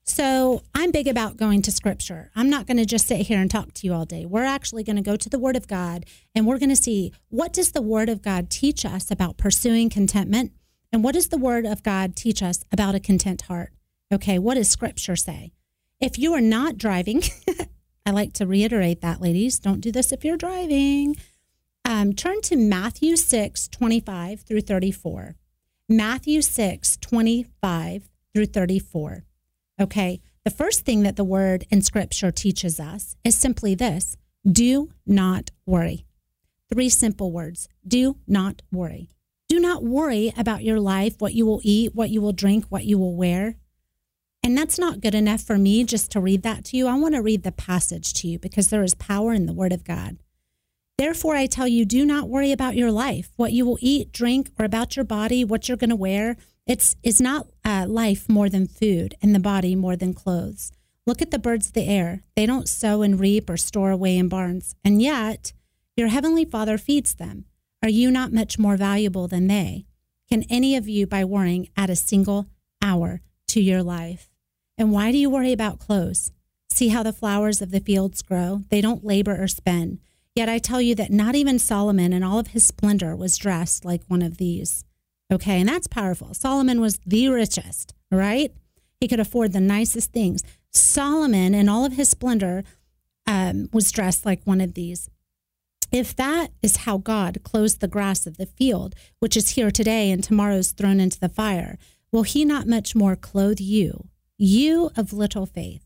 So 0.03 0.63
I'm 0.73 0.91
big 0.91 1.05
about 1.05 1.35
going 1.35 1.61
to 1.63 1.71
scripture. 1.71 2.31
I'm 2.33 2.49
not 2.49 2.65
going 2.65 2.77
to 2.77 2.85
just 2.85 3.07
sit 3.07 3.27
here 3.27 3.41
and 3.41 3.51
talk 3.51 3.73
to 3.73 3.85
you 3.85 3.93
all 3.93 4.05
day. 4.05 4.25
We're 4.25 4.45
actually 4.45 4.83
going 4.83 4.95
to 4.95 5.01
go 5.01 5.17
to 5.17 5.27
the 5.27 5.37
word 5.37 5.57
of 5.57 5.67
God 5.67 6.05
and 6.33 6.47
we're 6.47 6.59
going 6.59 6.69
to 6.69 6.77
see 6.77 7.11
what 7.27 7.51
does 7.51 7.73
the 7.73 7.81
word 7.81 8.07
of 8.07 8.21
God 8.21 8.49
teach 8.49 8.85
us 8.85 9.11
about 9.11 9.35
pursuing 9.35 9.89
contentment 9.89 10.53
and 10.93 11.03
what 11.03 11.15
does 11.15 11.27
the 11.27 11.37
word 11.37 11.65
of 11.65 11.83
God 11.83 12.15
teach 12.15 12.41
us 12.41 12.63
about 12.71 12.95
a 12.95 13.01
content 13.01 13.41
heart? 13.43 13.73
Okay, 14.13 14.39
what 14.39 14.53
does 14.53 14.69
scripture 14.69 15.17
say? 15.17 15.51
If 15.99 16.17
you 16.17 16.33
are 16.33 16.39
not 16.39 16.77
driving, 16.77 17.21
I 18.05 18.11
like 18.11 18.31
to 18.33 18.47
reiterate 18.47 19.01
that, 19.01 19.19
ladies, 19.19 19.59
don't 19.59 19.81
do 19.81 19.91
this 19.91 20.13
if 20.13 20.23
you're 20.23 20.37
driving. 20.37 21.17
Um, 21.83 22.13
turn 22.13 22.39
to 22.43 22.55
Matthew 22.55 23.17
6, 23.17 23.67
25 23.67 24.41
through 24.41 24.61
34. 24.61 25.35
Matthew 25.89 26.41
6, 26.41 26.97
25 26.97 28.07
through 28.35 28.47
34. 28.47 29.23
Okay. 29.79 30.19
The 30.43 30.51
first 30.51 30.81
thing 30.81 31.03
that 31.03 31.15
the 31.15 31.23
word 31.23 31.65
in 31.71 31.81
scripture 31.81 32.31
teaches 32.31 32.79
us 32.79 33.15
is 33.23 33.35
simply 33.35 33.73
this 33.73 34.17
do 34.49 34.91
not 35.07 35.49
worry. 35.65 36.05
Three 36.71 36.89
simple 36.89 37.31
words 37.31 37.67
do 37.87 38.17
not 38.27 38.61
worry. 38.71 39.09
Do 39.47 39.59
not 39.59 39.83
worry 39.83 40.33
about 40.37 40.63
your 40.63 40.79
life, 40.79 41.15
what 41.19 41.33
you 41.33 41.45
will 41.45 41.61
eat, 41.63 41.95
what 41.95 42.09
you 42.09 42.21
will 42.21 42.33
drink, 42.33 42.65
what 42.69 42.85
you 42.85 42.97
will 42.97 43.15
wear. 43.15 43.55
And 44.43 44.57
that's 44.57 44.77
not 44.77 45.01
good 45.01 45.15
enough 45.15 45.41
for 45.41 45.57
me 45.57 45.83
just 45.83 46.11
to 46.11 46.19
read 46.19 46.43
that 46.43 46.65
to 46.65 46.77
you. 46.77 46.87
I 46.87 46.95
want 46.95 47.15
to 47.15 47.21
read 47.21 47.43
the 47.43 47.51
passage 47.51 48.13
to 48.15 48.27
you 48.27 48.37
because 48.37 48.69
there 48.69 48.83
is 48.83 48.95
power 48.95 49.33
in 49.33 49.45
the 49.45 49.53
word 49.53 49.71
of 49.71 49.83
God. 49.83 50.17
Therefore, 50.97 51.35
I 51.35 51.45
tell 51.47 51.67
you, 51.67 51.85
do 51.85 52.05
not 52.05 52.29
worry 52.29 52.51
about 52.51 52.75
your 52.75 52.91
life, 52.91 53.31
what 53.35 53.53
you 53.53 53.65
will 53.65 53.79
eat, 53.81 54.11
drink, 54.11 54.51
or 54.59 54.65
about 54.65 54.95
your 54.95 55.05
body, 55.05 55.43
what 55.43 55.67
you're 55.67 55.77
going 55.77 55.89
to 55.89 55.95
wear. 55.95 56.37
It's, 56.67 56.95
it's 57.03 57.21
not 57.21 57.47
uh, 57.63 57.85
life 57.87 58.27
more 58.27 58.49
than 58.49 58.67
food 58.67 59.15
and 59.21 59.35
the 59.35 59.39
body 59.39 59.75
more 59.75 59.95
than 59.95 60.13
clothes. 60.13 60.71
Look 61.05 61.21
at 61.21 61.29
the 61.29 61.37
birds 61.37 61.67
of 61.67 61.73
the 61.73 61.87
air. 61.87 62.23
They 62.35 62.47
don't 62.47 62.67
sow 62.67 63.03
and 63.03 63.19
reap 63.19 63.49
or 63.49 63.57
store 63.57 63.91
away 63.91 64.17
in 64.17 64.27
barns, 64.27 64.75
and 64.83 65.01
yet 65.01 65.53
your 65.95 66.07
heavenly 66.07 66.45
Father 66.45 66.79
feeds 66.79 67.13
them. 67.13 67.45
Are 67.83 67.89
you 67.89 68.09
not 68.09 68.33
much 68.33 68.57
more 68.57 68.77
valuable 68.77 69.27
than 69.27 69.45
they? 69.45 69.85
Can 70.27 70.43
any 70.49 70.75
of 70.75 70.89
you, 70.89 71.05
by 71.05 71.23
worrying, 71.23 71.69
add 71.77 71.91
a 71.91 71.95
single 71.95 72.47
hour 72.81 73.21
to 73.49 73.61
your 73.61 73.83
life? 73.83 74.31
And 74.75 74.91
why 74.91 75.11
do 75.11 75.19
you 75.19 75.29
worry 75.29 75.51
about 75.51 75.77
clothes? 75.77 76.31
See 76.71 76.87
how 76.87 77.03
the 77.03 77.13
flowers 77.13 77.61
of 77.61 77.69
the 77.69 77.79
fields 77.79 78.23
grow? 78.23 78.63
They 78.69 78.81
don't 78.81 79.05
labor 79.05 79.41
or 79.41 79.47
spin. 79.47 79.99
Yet 80.33 80.49
I 80.49 80.57
tell 80.57 80.81
you 80.81 80.95
that 80.95 81.11
not 81.11 81.35
even 81.35 81.59
Solomon 81.59 82.11
in 82.11 82.23
all 82.23 82.39
of 82.39 82.47
his 82.47 82.65
splendor 82.65 83.15
was 83.15 83.37
dressed 83.37 83.85
like 83.85 84.01
one 84.07 84.23
of 84.23 84.37
these. 84.37 84.83
Okay, 85.31 85.59
and 85.59 85.69
that's 85.69 85.87
powerful. 85.87 86.33
Solomon 86.33 86.79
was 86.79 86.99
the 87.05 87.29
richest, 87.29 87.93
right? 88.11 88.51
He 88.99 89.07
could 89.07 89.19
afford 89.19 89.53
the 89.53 89.59
nicest 89.59 90.11
things. 90.11 90.43
Solomon, 90.71 91.53
in 91.53 91.67
all 91.67 91.85
of 91.85 91.93
his 91.93 92.09
splendor, 92.09 92.63
um, 93.25 93.69
was 93.73 93.91
dressed 93.91 94.25
like 94.25 94.43
one 94.43 94.61
of 94.61 94.73
these. 94.73 95.09
If 95.91 96.15
that 96.15 96.51
is 96.61 96.77
how 96.77 96.97
God 96.97 97.39
clothes 97.43 97.77
the 97.77 97.87
grass 97.87 98.27
of 98.27 98.37
the 98.37 98.45
field, 98.45 98.95
which 99.19 99.37
is 99.37 99.51
here 99.51 99.71
today 99.71 100.11
and 100.11 100.23
tomorrow 100.23 100.57
is 100.57 100.71
thrown 100.71 100.99
into 100.99 101.19
the 101.19 101.29
fire, 101.29 101.77
will 102.11 102.23
he 102.23 102.45
not 102.45 102.67
much 102.67 102.95
more 102.95 103.15
clothe 103.15 103.59
you, 103.59 104.09
you 104.37 104.91
of 104.95 105.13
little 105.13 105.45
faith? 105.45 105.85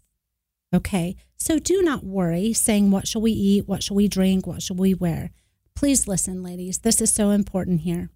Okay, 0.74 1.16
so 1.36 1.60
do 1.60 1.82
not 1.82 2.04
worry, 2.04 2.54
saying, 2.54 2.92
What 2.92 3.08
shall 3.08 3.22
we 3.22 3.32
eat? 3.32 3.68
What 3.68 3.84
shall 3.84 3.96
we 3.96 4.08
drink? 4.08 4.46
What 4.46 4.62
shall 4.62 4.76
we 4.76 4.94
wear? 4.94 5.32
Please 5.76 6.08
listen, 6.08 6.44
ladies. 6.44 6.80
This 6.80 7.02
is 7.02 7.12
so 7.12 7.32
important 7.32 7.82
here. 7.82 8.10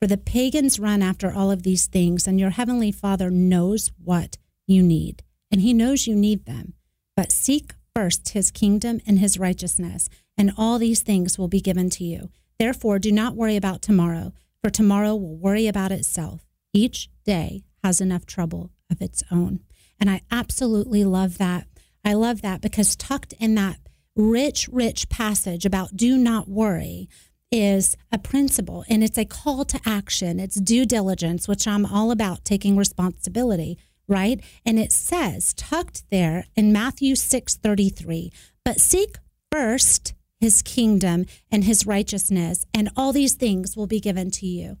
For 0.00 0.06
the 0.06 0.16
pagans 0.16 0.78
run 0.78 1.02
after 1.02 1.32
all 1.32 1.50
of 1.50 1.64
these 1.64 1.86
things, 1.86 2.26
and 2.26 2.38
your 2.38 2.50
heavenly 2.50 2.92
Father 2.92 3.30
knows 3.30 3.90
what 4.02 4.38
you 4.66 4.82
need, 4.82 5.24
and 5.50 5.60
he 5.60 5.74
knows 5.74 6.06
you 6.06 6.14
need 6.14 6.44
them. 6.46 6.74
But 7.16 7.32
seek 7.32 7.72
first 7.96 8.28
his 8.28 8.52
kingdom 8.52 9.00
and 9.06 9.18
his 9.18 9.38
righteousness, 9.38 10.08
and 10.36 10.52
all 10.56 10.78
these 10.78 11.02
things 11.02 11.36
will 11.36 11.48
be 11.48 11.60
given 11.60 11.90
to 11.90 12.04
you. 12.04 12.30
Therefore, 12.60 13.00
do 13.00 13.10
not 13.10 13.34
worry 13.34 13.56
about 13.56 13.82
tomorrow, 13.82 14.32
for 14.62 14.70
tomorrow 14.70 15.16
will 15.16 15.36
worry 15.36 15.66
about 15.66 15.90
itself. 15.90 16.46
Each 16.72 17.08
day 17.24 17.64
has 17.82 18.00
enough 18.00 18.24
trouble 18.24 18.70
of 18.90 19.02
its 19.02 19.24
own. 19.32 19.60
And 19.98 20.08
I 20.08 20.20
absolutely 20.30 21.04
love 21.04 21.38
that. 21.38 21.66
I 22.04 22.14
love 22.14 22.42
that 22.42 22.60
because 22.60 22.94
tucked 22.94 23.32
in 23.34 23.56
that 23.56 23.78
rich, 24.14 24.68
rich 24.70 25.08
passage 25.08 25.64
about 25.64 25.96
do 25.96 26.16
not 26.16 26.48
worry, 26.48 27.08
is 27.50 27.96
a 28.12 28.18
principle 28.18 28.84
and 28.88 29.02
it's 29.02 29.18
a 29.18 29.24
call 29.24 29.64
to 29.66 29.80
action. 29.84 30.38
It's 30.38 30.60
due 30.60 30.84
diligence, 30.84 31.48
which 31.48 31.66
I'm 31.66 31.86
all 31.86 32.10
about 32.10 32.44
taking 32.44 32.76
responsibility, 32.76 33.78
right? 34.06 34.42
And 34.64 34.78
it 34.78 34.92
says 34.92 35.54
tucked 35.54 36.04
there 36.10 36.46
in 36.56 36.72
Matthew 36.72 37.14
6:33, 37.14 38.30
but 38.64 38.80
seek 38.80 39.16
first 39.50 40.14
his 40.40 40.62
kingdom 40.62 41.26
and 41.50 41.64
his 41.64 41.86
righteousness, 41.86 42.64
and 42.72 42.90
all 42.96 43.12
these 43.12 43.34
things 43.34 43.76
will 43.76 43.88
be 43.88 44.00
given 44.00 44.30
to 44.30 44.46
you. 44.46 44.78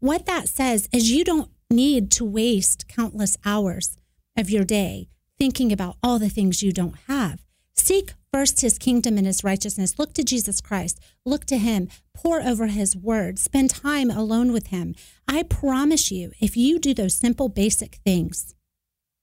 What 0.00 0.26
that 0.26 0.48
says 0.48 0.88
is 0.92 1.10
you 1.10 1.24
don't 1.24 1.50
need 1.70 2.10
to 2.12 2.24
waste 2.24 2.88
countless 2.88 3.36
hours 3.44 3.96
of 4.36 4.50
your 4.50 4.64
day 4.64 5.08
thinking 5.38 5.72
about 5.72 5.96
all 6.02 6.18
the 6.18 6.28
things 6.28 6.62
you 6.62 6.72
don't 6.72 6.96
have. 7.06 7.40
Seek 7.80 8.12
first 8.30 8.60
his 8.60 8.76
kingdom 8.76 9.16
and 9.16 9.26
his 9.26 9.42
righteousness. 9.42 9.98
Look 9.98 10.12
to 10.12 10.22
Jesus 10.22 10.60
Christ. 10.60 11.00
Look 11.24 11.46
to 11.46 11.56
him. 11.56 11.88
Pore 12.14 12.42
over 12.42 12.66
his 12.66 12.94
word. 12.94 13.38
Spend 13.38 13.70
time 13.70 14.10
alone 14.10 14.52
with 14.52 14.66
him. 14.66 14.94
I 15.26 15.44
promise 15.44 16.12
you, 16.12 16.30
if 16.40 16.58
you 16.58 16.78
do 16.78 16.92
those 16.92 17.14
simple, 17.14 17.48
basic 17.48 17.94
things, 18.04 18.54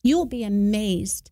you'll 0.03 0.25
be 0.25 0.43
amazed 0.43 1.29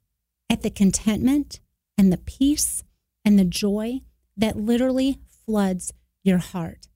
at 0.51 0.61
the 0.61 0.69
contentment 0.69 1.59
and 1.97 2.13
the 2.13 2.19
peace 2.19 2.83
and 3.25 3.39
the 3.39 3.43
joy 3.43 4.01
that 4.37 4.55
literally 4.55 5.17
floods 5.45 5.91
your 6.23 6.37
heart. 6.37 6.89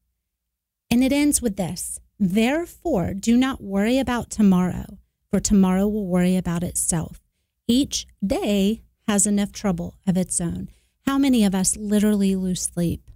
And 0.91 1.03
it 1.03 1.11
ends 1.11 1.41
with 1.41 1.57
this 1.57 1.99
Therefore, 2.19 3.15
do 3.15 3.35
not 3.35 3.63
worry 3.63 3.97
about 3.97 4.29
tomorrow, 4.29 4.99
for 5.31 5.39
tomorrow 5.39 5.87
will 5.87 6.05
worry 6.05 6.37
about 6.37 6.63
itself. 6.63 7.19
Each 7.67 8.05
day 8.25 8.83
has 9.09 9.25
enough 9.25 9.51
trouble 9.51 9.95
of 10.05 10.15
its 10.15 10.39
own. 10.39 10.69
How 11.07 11.17
many 11.17 11.43
of 11.43 11.55
us 11.55 11.75
literally 11.75 12.35
lose 12.35 12.61
sleep? 12.61 13.09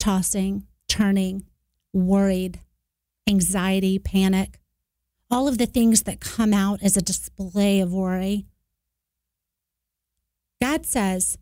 Tossing, 0.00 0.66
turning, 0.88 1.44
worried, 1.92 2.60
anxiety, 3.28 3.98
panic, 3.98 4.60
all 5.30 5.46
of 5.46 5.58
the 5.58 5.66
things 5.66 6.04
that 6.04 6.20
come 6.20 6.54
out 6.54 6.82
as 6.82 6.96
a 6.96 7.02
display 7.02 7.80
of 7.80 7.92
worry. 7.92 8.46
God 10.58 10.86
says, 10.86 11.36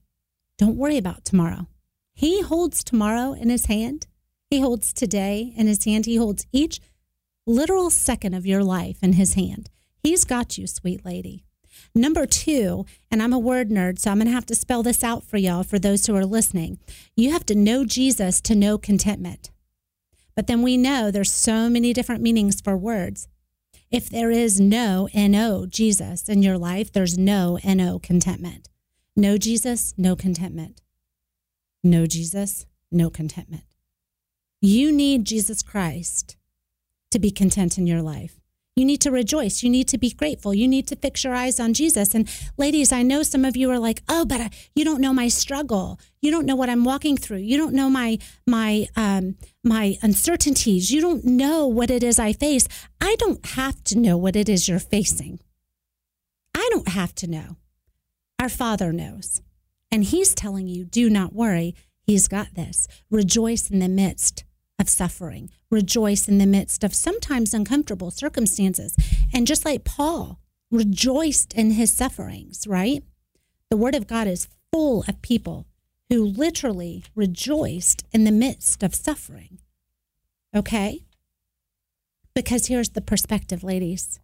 don't 0.59 0.77
worry 0.77 0.99
about 0.99 1.25
tomorrow. 1.25 1.68
He 2.12 2.42
holds 2.42 2.83
tomorrow 2.83 3.33
in 3.33 3.49
his 3.49 3.66
hand. 3.66 4.09
He 4.51 4.61
holds 4.61 4.92
today 4.92 5.53
in 5.57 5.68
his 5.68 5.85
hand. 5.85 6.07
He 6.07 6.16
holds 6.16 6.49
each 6.51 6.81
literal 7.47 7.90
second 7.90 8.35
of 8.35 8.45
your 8.45 8.64
life 8.64 8.99
in 9.05 9.12
his 9.12 9.35
hand. 9.35 9.71
He's 10.03 10.25
got 10.25 10.59
you, 10.59 10.66
sweet 10.66 11.05
lady. 11.05 11.45
Number 11.95 12.27
two, 12.27 12.87
and 13.11 13.23
I'm 13.23 13.33
a 13.33 13.38
word 13.38 13.71
nerd, 13.71 13.99
so 13.99 14.11
I'm 14.11 14.18
going 14.18 14.27
to 14.27 14.33
have 14.33 14.47
to 14.47 14.55
spell 14.55 14.83
this 14.83 15.05
out 15.05 15.25
for 15.25 15.37
y'all 15.37 15.62
for 15.62 15.79
those 15.79 16.07
who 16.07 16.16
are 16.16 16.25
listening. 16.25 16.79
You 17.16 17.31
have 17.33 17.47
to 17.47 17.55
know 17.55 17.85
Jesus 17.85 18.40
to 18.42 18.55
know 18.55 18.79
contentment. 18.79 19.51
But 20.35 20.47
then 20.47 20.62
we 20.62 20.77
know 20.77 21.11
there's 21.11 21.33
so 21.33 21.68
many 21.68 21.92
different 21.92 22.23
meanings 22.23 22.61
for 22.61 22.77
words. 22.77 23.29
If 23.90 24.09
there 24.09 24.31
is 24.31 24.59
no 24.59 25.09
N-O 25.12 25.66
Jesus 25.66 26.29
in 26.29 26.42
your 26.42 26.57
life, 26.57 26.90
there's 26.90 27.18
no 27.18 27.59
N-O 27.62 27.99
contentment. 27.99 28.71
No 29.14 29.37
Jesus, 29.37 29.92
no 29.99 30.16
contentment. 30.16 30.81
No 31.85 32.07
Jesus, 32.07 32.64
no 32.90 33.11
contentment. 33.11 33.64
You 34.62 34.92
need 34.92 35.27
Jesus 35.27 35.62
Christ 35.62 36.37
to 37.11 37.18
be 37.18 37.31
content 37.31 37.77
in 37.77 37.87
your 37.87 38.01
life. 38.01 38.42
You 38.75 38.87
need 38.87 39.03
to 39.03 39.11
rejoice. 39.11 39.63
You 39.63 39.69
need 39.69 39.89
to 39.89 39.99
be 39.99 40.11
grateful. 40.11 40.55
You 40.55 40.67
need 40.67 40.89
to 40.89 40.97
fix 40.97 41.25
your 41.25 41.35
eyes 41.35 41.61
on 41.61 41.75
Jesus. 41.75 42.15
And 42.15 42.29
ladies, 42.57 42.91
I 42.91 43.03
know 43.03 43.23
some 43.23 43.45
of 43.45 43.55
you 43.55 43.71
are 43.71 43.79
like, 43.79 44.03
"Oh, 44.09 44.25
but 44.25 44.41
uh, 44.41 44.49
you 44.75 44.83
don't 44.83 45.01
know 45.01 45.13
my 45.13 45.29
struggle. 45.29 46.01
You 46.23 46.31
don't 46.31 46.47
know 46.47 46.57
what 46.57 46.71
I'm 46.71 46.85
walking 46.85 47.19
through. 47.19 47.39
You 47.39 47.59
don't 47.59 47.75
know 47.75 47.91
my 47.91 48.19
my 48.47 48.87
um, 48.97 49.37
my 49.63 49.99
uncertainties. 50.03 50.91
You 50.91 51.03
don't 51.03 51.25
know 51.25 51.67
what 51.67 51.91
it 51.91 52.03
is 52.03 52.19
I 52.19 52.33
face." 52.33 52.67
I 53.01 53.17
don't 53.19 53.45
have 53.45 53.85
to 53.85 53.99
know 53.99 54.17
what 54.17 54.37
it 54.37 54.49
is 54.49 54.69
you're 54.69 54.79
facing. 54.79 55.41
I 56.55 56.67
don't 56.71 56.89
have 56.89 57.15
to 57.17 57.27
know. 57.27 57.57
Our 58.41 58.49
Father 58.49 58.93
knows, 58.93 59.43
and 59.91 60.03
He's 60.05 60.35
telling 60.35 60.67
you, 60.67 60.85
"Do 60.87 61.11
not 61.11 61.35
worry. 61.35 61.75
He's 62.05 62.27
got 62.27 62.55
this. 62.55 62.89
Rejoice 63.11 63.71
in 63.71 63.81
the 63.81 63.89
midst 63.89 64.45
of 64.83 64.90
suffering, 64.90 65.49
rejoice 65.71 66.29
in 66.29 66.37
the 66.37 66.47
midst 66.47 66.85
of 66.85 66.95
sometimes 66.95 67.55
uncomfortable 67.55 68.11
circumstances. 68.11 68.95
And 69.33 69.47
just 69.47 69.64
like 69.64 69.85
Paul 69.85 70.38
rejoiced 70.71 71.55
in 71.55 71.71
his 71.71 71.90
sufferings, 71.90 72.66
right? 72.66 73.03
The 73.71 73.79
word 73.79 73.95
of 73.95 74.07
God 74.07 74.27
is 74.27 74.49
full 74.71 75.05
of 75.09 75.23
people 75.23 75.66
who 76.11 76.25
literally 76.25 77.05
rejoiced 77.14 78.05
in 78.12 78.25
the 78.25 78.31
midst 78.31 78.83
of 78.83 78.95
suffering. 78.95 79.61
Okay? 80.55 81.05
Because 82.35 82.66
here's 82.66 82.90
the 82.90 83.01
perspective, 83.01 83.64
ladies 83.64 84.18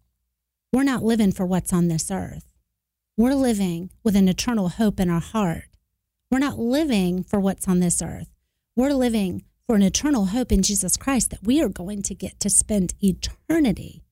we're 0.71 0.83
not 0.83 1.03
living 1.03 1.31
for 1.31 1.47
what's 1.47 1.73
on 1.73 1.87
this 1.87 2.11
earth. 2.11 2.53
We're 3.17 3.33
living 3.33 3.89
with 4.03 4.15
an 4.15 4.29
eternal 4.29 4.69
hope 4.69 4.99
in 4.99 5.09
our 5.09 5.19
heart. 5.19 5.63
We're 6.29 6.37
not 6.37 6.59
living 6.59 7.23
for 7.23 7.39
what's 7.39 7.67
on 7.67 7.79
this 7.79 8.03
earth. 8.03 8.29
We're 8.75 8.93
living 8.93 9.45
for 9.69 9.75
an 9.75 9.83
eternal 9.83 10.25
hope 10.25 10.51
in 10.51 10.63
Jesus 10.63 10.97
Christ 10.97 11.29
that 11.29 11.43
we 11.43 11.61
are 11.61 11.69
going 11.69 12.01
to 12.01 12.15
get 12.15 12.39
to 12.39 12.49
spend 12.49 12.95
eternity 13.03 14.03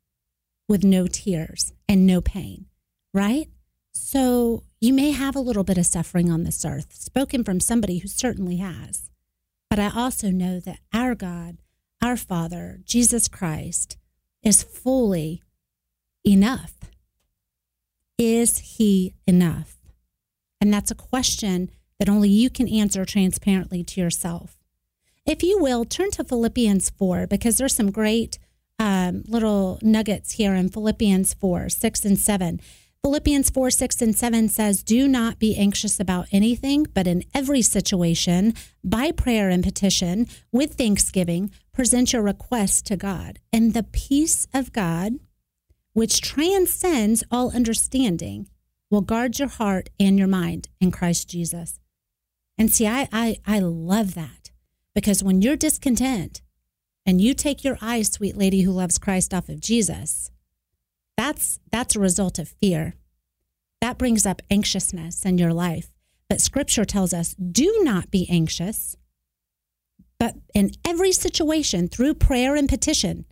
with 0.70 0.84
no 0.84 1.08
tears 1.08 1.74
and 1.90 2.06
no 2.06 2.22
pain, 2.22 2.66
right? 3.12 3.48
So 3.92 4.62
you 4.80 4.94
may 4.94 5.10
have 5.10 5.36
a 5.36 5.40
little 5.40 5.64
bit 5.64 5.80
of 5.80 5.88
suffering 5.88 6.30
on 6.30 6.44
this 6.44 6.64
earth, 6.64 6.94
spoken 6.94 7.44
from 7.44 7.60
somebody 7.60 7.98
who 7.98 8.08
certainly 8.08 8.58
has. 8.58 9.10
But 9.68 9.80
I 9.80 9.90
also 9.90 10.30
know 10.30 10.60
that 10.60 10.78
our 10.94 11.16
God, 11.16 11.58
our 12.04 12.18
Father, 12.18 12.78
Jesus 12.86 13.28
Christ, 13.28 13.98
is 14.44 14.62
fully 14.62 15.42
enough. 16.24 16.76
Is 18.20 18.60
he 18.60 19.16
enough? 19.26 19.78
And 20.62 20.72
that's 20.72 20.92
a 20.92 20.96
question 20.96 21.72
that 21.98 22.10
only 22.10 22.30
you 22.30 22.52
can 22.52 22.68
answer 22.68 23.06
transparently 23.06 23.84
to 23.86 24.00
yourself. 24.00 24.57
If 25.28 25.44
you 25.44 25.60
will, 25.60 25.84
turn 25.84 26.10
to 26.12 26.24
Philippians 26.24 26.90
4 26.92 27.28
because 27.28 27.58
there's 27.58 27.76
some 27.76 27.92
great 27.92 28.40
um, 28.80 29.24
little 29.28 29.78
nuggets 29.82 30.32
here 30.34 30.56
in 30.56 30.70
Philippians 30.70 31.34
4 31.34 31.68
6 31.68 32.06
and 32.06 32.18
7. 32.18 32.62
Philippians 33.04 33.50
4 33.50 33.70
6 33.70 34.02
and 34.02 34.16
7 34.16 34.48
says, 34.48 34.84
Do 34.84 35.06
not 35.06 35.38
be 35.38 35.58
anxious 35.58 36.00
about 36.00 36.28
anything, 36.32 36.86
but 36.94 37.08
in 37.08 37.26
every 37.34 37.62
situation, 37.62 38.54
by 38.86 39.12
prayer 39.12 39.50
and 39.50 39.66
petition, 39.66 40.28
with 40.54 40.76
thanksgiving, 40.76 41.52
present 41.74 42.14
your 42.14 42.22
requests 42.22 42.82
to 42.84 42.96
God. 42.96 43.40
And 43.52 43.74
the 43.74 43.84
peace 43.84 44.48
of 44.54 44.72
God, 44.72 45.20
which 45.92 46.22
transcends 46.22 47.26
all 47.30 47.54
understanding, 47.54 48.48
will 48.90 49.02
guard 49.02 49.40
your 49.40 49.50
heart 49.50 49.90
and 50.00 50.18
your 50.18 50.30
mind 50.30 50.70
in 50.80 50.90
Christ 50.92 51.30
Jesus. 51.30 51.82
And 52.58 52.72
see, 52.72 52.88
I, 52.88 53.10
I, 53.12 53.38
I 53.46 53.60
love 53.60 54.16
that 54.16 54.37
because 54.98 55.24
when 55.24 55.44
you're 55.44 55.56
discontent 55.56 56.42
and 57.06 57.22
you 57.22 57.36
take 57.36 57.64
your 57.64 57.78
eyes, 57.84 58.12
sweet 58.12 58.36
lady 58.36 58.62
who 58.62 58.72
loves 58.72 58.98
Christ, 58.98 59.32
off 59.32 59.48
of 59.48 59.60
Jesus, 59.60 60.32
that's 61.16 61.60
that's 61.72 61.96
a 61.96 62.00
result 62.00 62.40
of 62.40 62.50
fear. 62.50 62.96
That 63.80 64.00
brings 64.00 64.26
up 64.26 64.42
anxiousness 64.50 65.24
in 65.24 65.38
your 65.38 65.54
life. 65.54 65.92
But 66.28 66.42
scripture 66.42 66.84
tells 66.84 67.14
us 67.14 67.36
do 67.36 67.82
not 67.84 68.10
be 68.10 68.28
anxious, 68.28 68.96
but 70.20 70.34
in 70.56 70.72
every 70.84 71.12
situation 71.12 71.90
through 71.90 72.16
prayer 72.16 72.56
and 72.56 72.68
petition 72.68 73.26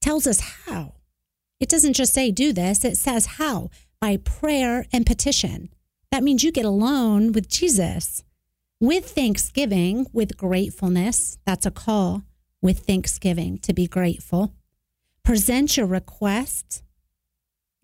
tells 0.00 0.26
us 0.26 0.40
how. 0.66 0.94
It 1.60 1.68
doesn't 1.68 1.92
just 1.92 2.14
say 2.14 2.30
do 2.30 2.54
this, 2.54 2.86
it 2.86 2.96
says 2.96 3.36
how 3.36 3.68
by 4.00 4.16
prayer 4.16 4.86
and 4.94 5.04
petition. 5.04 5.68
That 6.10 6.22
means 6.22 6.42
you 6.42 6.50
get 6.52 6.64
alone 6.64 7.32
with 7.32 7.50
Jesus 7.50 8.24
with 8.82 9.10
thanksgiving, 9.10 10.04
with 10.12 10.36
gratefulness. 10.36 11.38
That's 11.46 11.64
a 11.64 11.70
call 11.70 12.24
with 12.60 12.80
thanksgiving 12.80 13.58
to 13.58 13.72
be 13.72 13.86
grateful. 13.86 14.54
Present 15.22 15.76
your 15.76 15.86
request. 15.86 16.82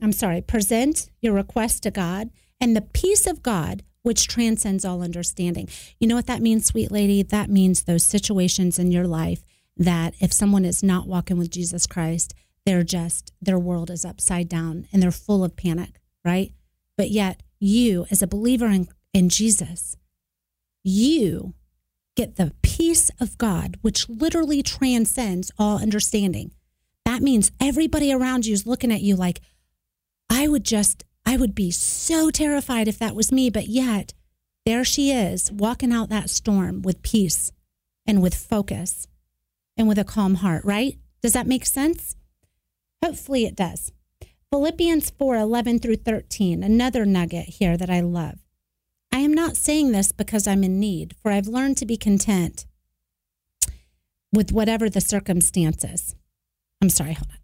I'm 0.03 0.11
sorry, 0.11 0.41
present 0.41 1.09
your 1.21 1.35
request 1.35 1.85
to 1.85 1.93
God 1.93 2.31
and 2.61 2.75
the 2.75 2.81
peace 2.81 3.29
of 3.29 3.45
God, 3.45 3.85
which 4.03 4.27
transcends 4.27 4.85
all 4.85 5.01
understanding. 5.01 5.69
You 6.01 6.09
know 6.09 6.17
what 6.17 6.27
that 6.27 6.43
means, 6.43 6.67
sweet 6.67 6.91
lady? 6.91 7.23
That 7.23 7.49
means 7.49 7.85
those 7.85 8.03
situations 8.03 8.77
in 8.77 8.91
your 8.91 9.07
life 9.07 9.45
that 9.77 10.15
if 10.19 10.33
someone 10.33 10.65
is 10.65 10.83
not 10.83 11.07
walking 11.07 11.39
with 11.39 11.53
Jesus 11.53 11.87
Christ, 11.87 12.35
they're 12.67 12.83
just, 12.83 13.33
their 13.41 13.59
world 13.59 13.89
is 13.89 14.05
upside 14.05 14.49
down 14.49 14.89
and 14.93 15.01
they're 15.01 15.13
full 15.13 15.45
of 15.45 15.55
panic, 15.55 16.01
right? 16.25 16.51
But 16.97 17.11
yet, 17.13 17.45
you, 17.61 18.07
as 18.11 18.21
a 18.21 18.27
believer 18.27 18.67
in, 18.67 18.89
in 19.15 19.29
Jesus, 19.29 19.97
you 20.89 21.55
get 22.17 22.37
the 22.37 22.53
peace 22.63 23.11
of 23.21 23.39
God, 23.39 23.77
which 23.83 24.09
literally 24.09 24.63
transcends 24.63 25.53
all 25.59 25.81
understanding. 25.81 26.51
That 27.05 27.23
means 27.23 27.53
everybody 27.61 28.13
around 28.13 28.47
you 28.47 28.53
is 28.53 28.67
looking 28.67 28.93
at 28.93 29.03
you 29.03 29.15
like, 29.15 29.41
I 30.29 30.49
would 30.49 30.65
just, 30.65 31.05
I 31.25 31.37
would 31.37 31.55
be 31.55 31.71
so 31.71 32.31
terrified 32.31 32.89
if 32.89 32.99
that 32.99 33.15
was 33.15 33.31
me. 33.31 33.51
But 33.51 33.69
yet, 33.69 34.15
there 34.67 34.85
she 34.85 35.13
is 35.13 35.53
walking 35.53 35.93
out 35.93 36.09
that 36.09 36.31
storm 36.31 36.83
with 36.83 37.03
peace 37.03 37.53
and 38.07 38.21
with 38.21 38.35
focus 38.35 39.07
and 39.77 39.87
with 39.87 39.99
a 39.99 40.05
calm 40.05 40.37
heart, 40.37 40.65
right? 40.65 40.99
Does 41.23 41.35
that 41.35 41.47
make 41.47 41.65
sense? 41.65 42.17
Hopefully 43.05 43.47
it 43.47 43.55
does. 43.55 43.93
Philippians 44.51 45.11
4 45.11 45.37
11 45.37 45.79
through 45.79 45.97
13, 45.97 46.63
another 46.63 47.05
nugget 47.05 47.49
here 47.49 47.77
that 47.77 47.91
I 47.91 48.01
love. 48.01 48.39
I 49.13 49.21
am 49.21 49.33
not 49.33 49.57
saying 49.57 49.93
this 49.93 50.13
because 50.13 50.47
I'm 50.47 50.63
in 50.63 50.79
need, 50.79 51.17
for 51.23 51.31
I've 51.31 51.49
learned 51.49 51.77
to 51.79 51.87
be 51.87 51.97
content 51.97 52.67
with 54.33 54.53
whatever 54.53 54.91
the 54.91 55.01
circumstances. 55.01 56.15
I'm 56.81 56.91
sorry, 56.91 57.15
hold 57.15 57.29
on. 57.31 57.39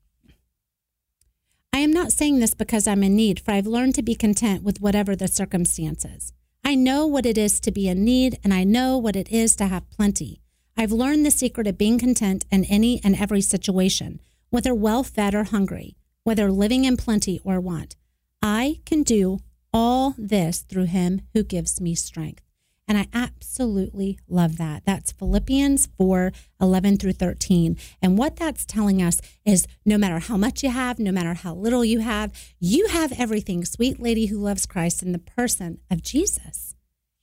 I 1.72 1.78
am 1.78 1.90
not 1.90 2.12
saying 2.12 2.38
this 2.38 2.54
because 2.54 2.86
I'm 2.86 3.02
in 3.02 3.16
need, 3.16 3.40
for 3.40 3.50
I've 3.50 3.66
learned 3.66 3.96
to 3.96 4.02
be 4.02 4.14
content 4.14 4.62
with 4.62 4.80
whatever 4.80 5.16
the 5.16 5.26
circumstances. 5.26 6.32
I 6.64 6.76
know 6.76 7.06
what 7.06 7.26
it 7.26 7.36
is 7.36 7.58
to 7.60 7.72
be 7.72 7.88
in 7.88 8.04
need, 8.04 8.38
and 8.44 8.54
I 8.54 8.62
know 8.64 8.96
what 8.96 9.16
it 9.16 9.30
is 9.32 9.56
to 9.56 9.66
have 9.66 9.90
plenty. 9.90 10.40
I've 10.76 10.92
learned 10.92 11.26
the 11.26 11.30
secret 11.30 11.66
of 11.66 11.76
being 11.76 11.98
content 11.98 12.44
in 12.50 12.64
any 12.64 13.00
and 13.02 13.16
every 13.16 13.40
situation, 13.40 14.20
whether 14.50 14.74
well 14.74 15.02
fed 15.02 15.34
or 15.34 15.44
hungry, 15.44 15.96
whether 16.22 16.50
living 16.50 16.84
in 16.84 16.96
plenty 16.96 17.40
or 17.44 17.60
want. 17.60 17.96
I 18.40 18.80
can 18.86 19.02
do 19.02 19.40
all 19.74 20.14
this 20.16 20.60
through 20.60 20.84
him 20.84 21.22
who 21.34 21.42
gives 21.42 21.80
me 21.80 21.96
strength. 21.96 22.44
And 22.86 22.96
I 22.98 23.08
absolutely 23.12 24.18
love 24.28 24.58
that. 24.58 24.84
That's 24.84 25.10
Philippians 25.10 25.88
4 25.98 26.32
11 26.60 26.98
through 26.98 27.12
13. 27.12 27.76
And 28.00 28.16
what 28.16 28.36
that's 28.36 28.64
telling 28.64 29.02
us 29.02 29.20
is 29.44 29.66
no 29.84 29.98
matter 29.98 30.18
how 30.18 30.36
much 30.36 30.62
you 30.62 30.70
have, 30.70 30.98
no 30.98 31.10
matter 31.10 31.34
how 31.34 31.54
little 31.54 31.84
you 31.84 32.00
have, 32.00 32.32
you 32.60 32.88
have 32.88 33.12
everything, 33.18 33.64
sweet 33.64 34.00
lady 34.00 34.26
who 34.26 34.38
loves 34.38 34.66
Christ, 34.66 35.02
in 35.02 35.12
the 35.12 35.18
person 35.18 35.78
of 35.90 36.02
Jesus. 36.02 36.74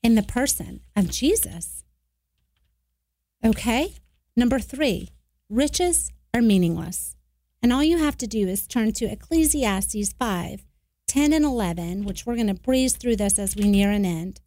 In 0.03 0.15
the 0.15 0.23
person 0.23 0.81
of 0.95 1.11
Jesus. 1.11 1.83
Okay? 3.45 3.93
Number 4.35 4.59
three, 4.59 5.09
riches 5.47 6.11
are 6.33 6.41
meaningless. 6.41 7.15
And 7.61 7.71
all 7.71 7.83
you 7.83 7.99
have 7.99 8.17
to 8.17 8.27
do 8.27 8.47
is 8.47 8.65
turn 8.65 8.93
to 8.93 9.05
Ecclesiastes 9.05 10.13
5 10.13 10.65
10 11.11 11.33
and 11.33 11.43
11, 11.43 12.05
which 12.05 12.25
we're 12.25 12.35
going 12.35 12.47
to 12.47 12.53
breeze 12.53 12.95
through 12.95 13.17
this 13.17 13.37
as 13.37 13.53
we 13.53 13.67
near 13.67 13.91
an 13.91 14.05
end. 14.05 14.39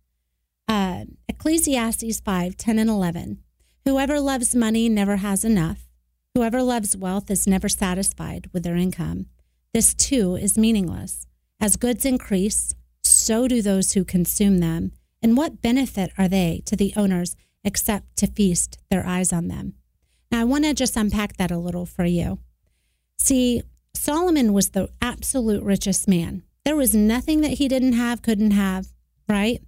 Uh, 0.66 1.04
Ecclesiastes 1.28 2.20
5 2.20 2.56
10 2.56 2.78
and 2.78 2.88
11. 2.88 3.38
Whoever 3.84 4.18
loves 4.18 4.54
money 4.54 4.88
never 4.88 5.16
has 5.16 5.44
enough. 5.44 5.86
Whoever 6.34 6.62
loves 6.62 6.96
wealth 6.96 7.30
is 7.30 7.46
never 7.46 7.68
satisfied 7.68 8.48
with 8.54 8.62
their 8.62 8.76
income. 8.76 9.26
This 9.74 9.92
too 9.92 10.36
is 10.36 10.56
meaningless. 10.56 11.26
As 11.60 11.76
goods 11.76 12.06
increase, 12.06 12.74
so 13.02 13.46
do 13.46 13.60
those 13.60 13.92
who 13.92 14.02
consume 14.02 14.60
them. 14.60 14.92
And 15.22 15.36
what 15.36 15.60
benefit 15.60 16.12
are 16.16 16.28
they 16.28 16.62
to 16.64 16.76
the 16.76 16.94
owners 16.96 17.36
except 17.62 18.16
to 18.16 18.26
feast 18.26 18.78
their 18.88 19.06
eyes 19.06 19.34
on 19.34 19.48
them? 19.48 19.74
Now, 20.32 20.40
I 20.40 20.44
want 20.44 20.64
to 20.64 20.72
just 20.72 20.96
unpack 20.96 21.36
that 21.36 21.50
a 21.50 21.58
little 21.58 21.84
for 21.84 22.06
you. 22.06 22.38
See, 23.18 23.60
Solomon 23.92 24.54
was 24.54 24.70
the 24.70 24.88
absolute 25.02 25.62
richest 25.62 26.08
man. 26.08 26.42
There 26.64 26.76
was 26.76 26.94
nothing 26.94 27.42
that 27.42 27.52
he 27.52 27.68
didn't 27.68 27.92
have, 27.92 28.22
couldn't 28.22 28.52
have, 28.52 28.86
right? 29.28 29.60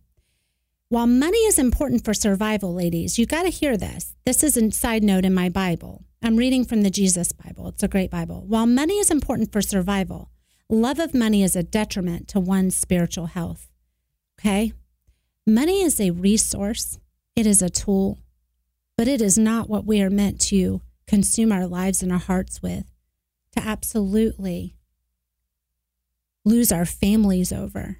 While 0.88 1.06
money 1.06 1.38
is 1.38 1.58
important 1.58 2.04
for 2.04 2.14
survival, 2.14 2.72
ladies, 2.72 3.18
you 3.18 3.26
got 3.26 3.42
to 3.42 3.50
hear 3.50 3.76
this. 3.76 4.14
This 4.24 4.42
is 4.44 4.56
a 4.56 4.70
side 4.70 5.02
note 5.02 5.24
in 5.24 5.34
my 5.34 5.48
Bible. 5.48 6.04
I'm 6.22 6.36
reading 6.36 6.64
from 6.64 6.82
the 6.82 6.90
Jesus 6.90 7.32
Bible. 7.32 7.68
It's 7.68 7.82
a 7.82 7.88
great 7.88 8.10
Bible. 8.10 8.44
While 8.46 8.66
money 8.66 8.94
is 8.94 9.10
important 9.10 9.52
for 9.52 9.60
survival, 9.60 10.30
love 10.70 10.98
of 10.98 11.12
money 11.12 11.42
is 11.42 11.54
a 11.54 11.62
detriment 11.62 12.28
to 12.28 12.40
one's 12.40 12.76
spiritual 12.76 13.26
health. 13.26 13.68
Okay? 14.38 14.72
Money 15.46 15.82
is 15.82 16.00
a 16.00 16.12
resource, 16.12 16.98
it 17.34 17.46
is 17.46 17.60
a 17.62 17.68
tool, 17.68 18.18
but 18.96 19.06
it 19.06 19.20
is 19.20 19.36
not 19.36 19.68
what 19.68 19.84
we 19.84 20.00
are 20.00 20.10
meant 20.10 20.40
to 20.40 20.80
consume 21.06 21.52
our 21.52 21.66
lives 21.66 22.02
and 22.02 22.10
our 22.10 22.18
hearts 22.18 22.62
with. 22.62 22.84
To 23.52 23.60
absolutely 23.60 24.75
lose 26.46 26.70
our 26.70 26.86
families 26.86 27.52
over, 27.52 27.98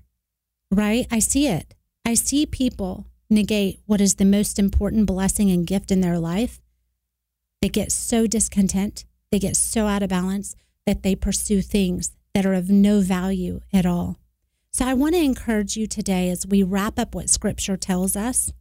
right? 0.70 1.06
I 1.11 1.18
see 1.18 1.48
it. 1.48 1.74
I 2.06 2.14
see 2.14 2.46
people 2.46 3.09
negate 3.28 3.80
what 3.87 4.00
is 4.00 4.14
the 4.14 4.24
most 4.24 4.59
important 4.59 5.06
blessing 5.06 5.50
and 5.50 5.66
gift 5.66 5.90
in 5.90 6.00
their 6.00 6.18
life. 6.18 6.61
They 7.61 7.68
get 7.68 7.90
so 7.90 8.28
discontent, 8.28 9.04
they 9.32 9.40
get 9.40 9.56
so 9.56 9.87
out 9.87 10.04
of 10.04 10.11
balance 10.11 10.54
that 10.87 11.02
they 11.02 11.16
pursue 11.16 11.61
things 11.61 12.12
that 12.32 12.46
are 12.46 12.54
of 12.54 12.70
no 12.70 13.00
value 13.00 13.61
at 13.72 13.85
all. 13.85 14.20
So 14.72 14.87
I 14.87 14.94
want 14.94 15.14
to 15.16 15.20
encourage 15.20 15.76
you 15.76 15.88
today 15.88 16.30
as 16.30 16.46
we 16.46 16.62
wrap 16.62 16.98
up 17.00 17.14
what 17.14 17.28
scripture 17.28 17.76
tells 17.76 18.14
us 18.14 18.52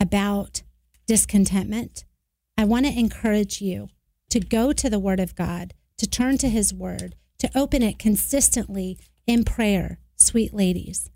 about 0.00 0.62
discontentment. 1.06 2.04
I 2.56 2.64
want 2.64 2.86
to 2.86 2.98
encourage 2.98 3.60
you 3.60 3.88
to 4.30 4.40
go 4.40 4.72
to 4.72 4.88
the 4.88 4.98
word 4.98 5.20
of 5.20 5.34
God, 5.34 5.74
to 5.98 6.06
turn 6.06 6.38
to 6.38 6.48
his 6.48 6.72
word, 6.72 7.14
to 7.40 7.50
open 7.54 7.82
it 7.82 7.98
consistently 7.98 8.98
in 9.28 9.44
prayer, 9.44 9.98
sweet 10.16 10.54
ladies, 10.54 11.10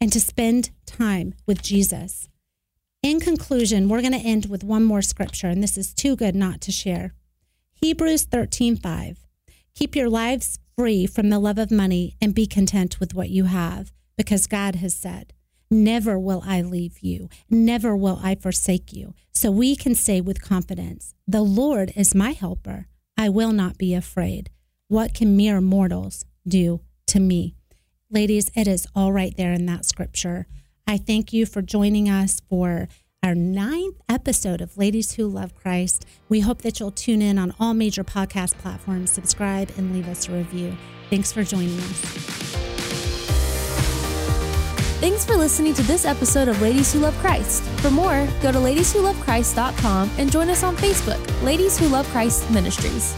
and 0.00 0.12
to 0.12 0.20
spend 0.20 0.70
time 0.86 1.34
with 1.44 1.60
Jesus. 1.60 2.28
In 3.02 3.18
conclusion, 3.18 3.88
we're 3.88 4.00
going 4.00 4.12
to 4.12 4.18
end 4.18 4.46
with 4.46 4.62
one 4.62 4.84
more 4.84 5.02
scripture, 5.02 5.48
and 5.48 5.60
this 5.62 5.76
is 5.76 5.92
too 5.92 6.14
good 6.14 6.36
not 6.36 6.60
to 6.62 6.72
share. 6.72 7.14
Hebrews 7.82 8.26
13:5. 8.26 9.18
Keep 9.74 9.96
your 9.96 10.08
lives 10.08 10.58
free 10.76 11.04
from 11.06 11.30
the 11.30 11.40
love 11.40 11.58
of 11.58 11.70
money 11.72 12.16
and 12.20 12.34
be 12.34 12.46
content 12.46 13.00
with 13.00 13.12
what 13.12 13.28
you 13.28 13.44
have, 13.44 13.92
because 14.16 14.46
God 14.46 14.76
has 14.76 14.94
said, 14.94 15.32
Never 15.70 16.18
will 16.18 16.42
I 16.46 16.62
leave 16.62 17.00
you, 17.00 17.28
never 17.50 17.96
will 17.96 18.20
I 18.22 18.36
forsake 18.36 18.92
you. 18.92 19.14
So 19.32 19.50
we 19.50 19.74
can 19.74 19.96
say 19.96 20.20
with 20.20 20.42
confidence, 20.42 21.12
The 21.26 21.42
Lord 21.42 21.92
is 21.96 22.14
my 22.14 22.30
helper. 22.30 22.86
I 23.16 23.28
will 23.28 23.52
not 23.52 23.78
be 23.78 23.94
afraid. 23.94 24.50
What 24.86 25.12
can 25.12 25.36
mere 25.36 25.60
mortals 25.60 26.24
do 26.46 26.80
to 27.08 27.20
me? 27.20 27.54
Ladies, 28.10 28.50
it 28.54 28.66
is 28.66 28.86
all 28.94 29.12
right 29.12 29.36
there 29.36 29.52
in 29.52 29.66
that 29.66 29.84
scripture. 29.84 30.46
I 30.86 30.96
thank 30.96 31.32
you 31.32 31.44
for 31.44 31.60
joining 31.60 32.08
us 32.08 32.40
for 32.48 32.88
our 33.22 33.34
ninth 33.34 33.96
episode 34.08 34.60
of 34.60 34.78
Ladies 34.78 35.12
Who 35.14 35.26
Love 35.26 35.54
Christ. 35.54 36.06
We 36.28 36.40
hope 36.40 36.62
that 36.62 36.80
you'll 36.80 36.92
tune 36.92 37.20
in 37.20 37.38
on 37.38 37.52
all 37.58 37.74
major 37.74 38.04
podcast 38.04 38.56
platforms, 38.58 39.10
subscribe, 39.10 39.70
and 39.76 39.92
leave 39.92 40.08
us 40.08 40.28
a 40.28 40.32
review. 40.32 40.76
Thanks 41.10 41.32
for 41.32 41.42
joining 41.42 41.78
us. 41.78 42.58
Thanks 45.00 45.24
for 45.24 45.36
listening 45.36 45.74
to 45.74 45.82
this 45.82 46.04
episode 46.04 46.48
of 46.48 46.60
Ladies 46.60 46.92
Who 46.92 47.00
Love 47.00 47.16
Christ. 47.18 47.62
For 47.80 47.90
more, 47.90 48.26
go 48.42 48.50
to 48.50 48.58
ladieswholovechrist.com 48.58 50.10
and 50.18 50.32
join 50.32 50.48
us 50.48 50.62
on 50.62 50.76
Facebook, 50.76 51.42
Ladies 51.42 51.78
Who 51.78 51.88
Love 51.88 52.06
Christ 52.08 52.50
Ministries. 52.50 53.14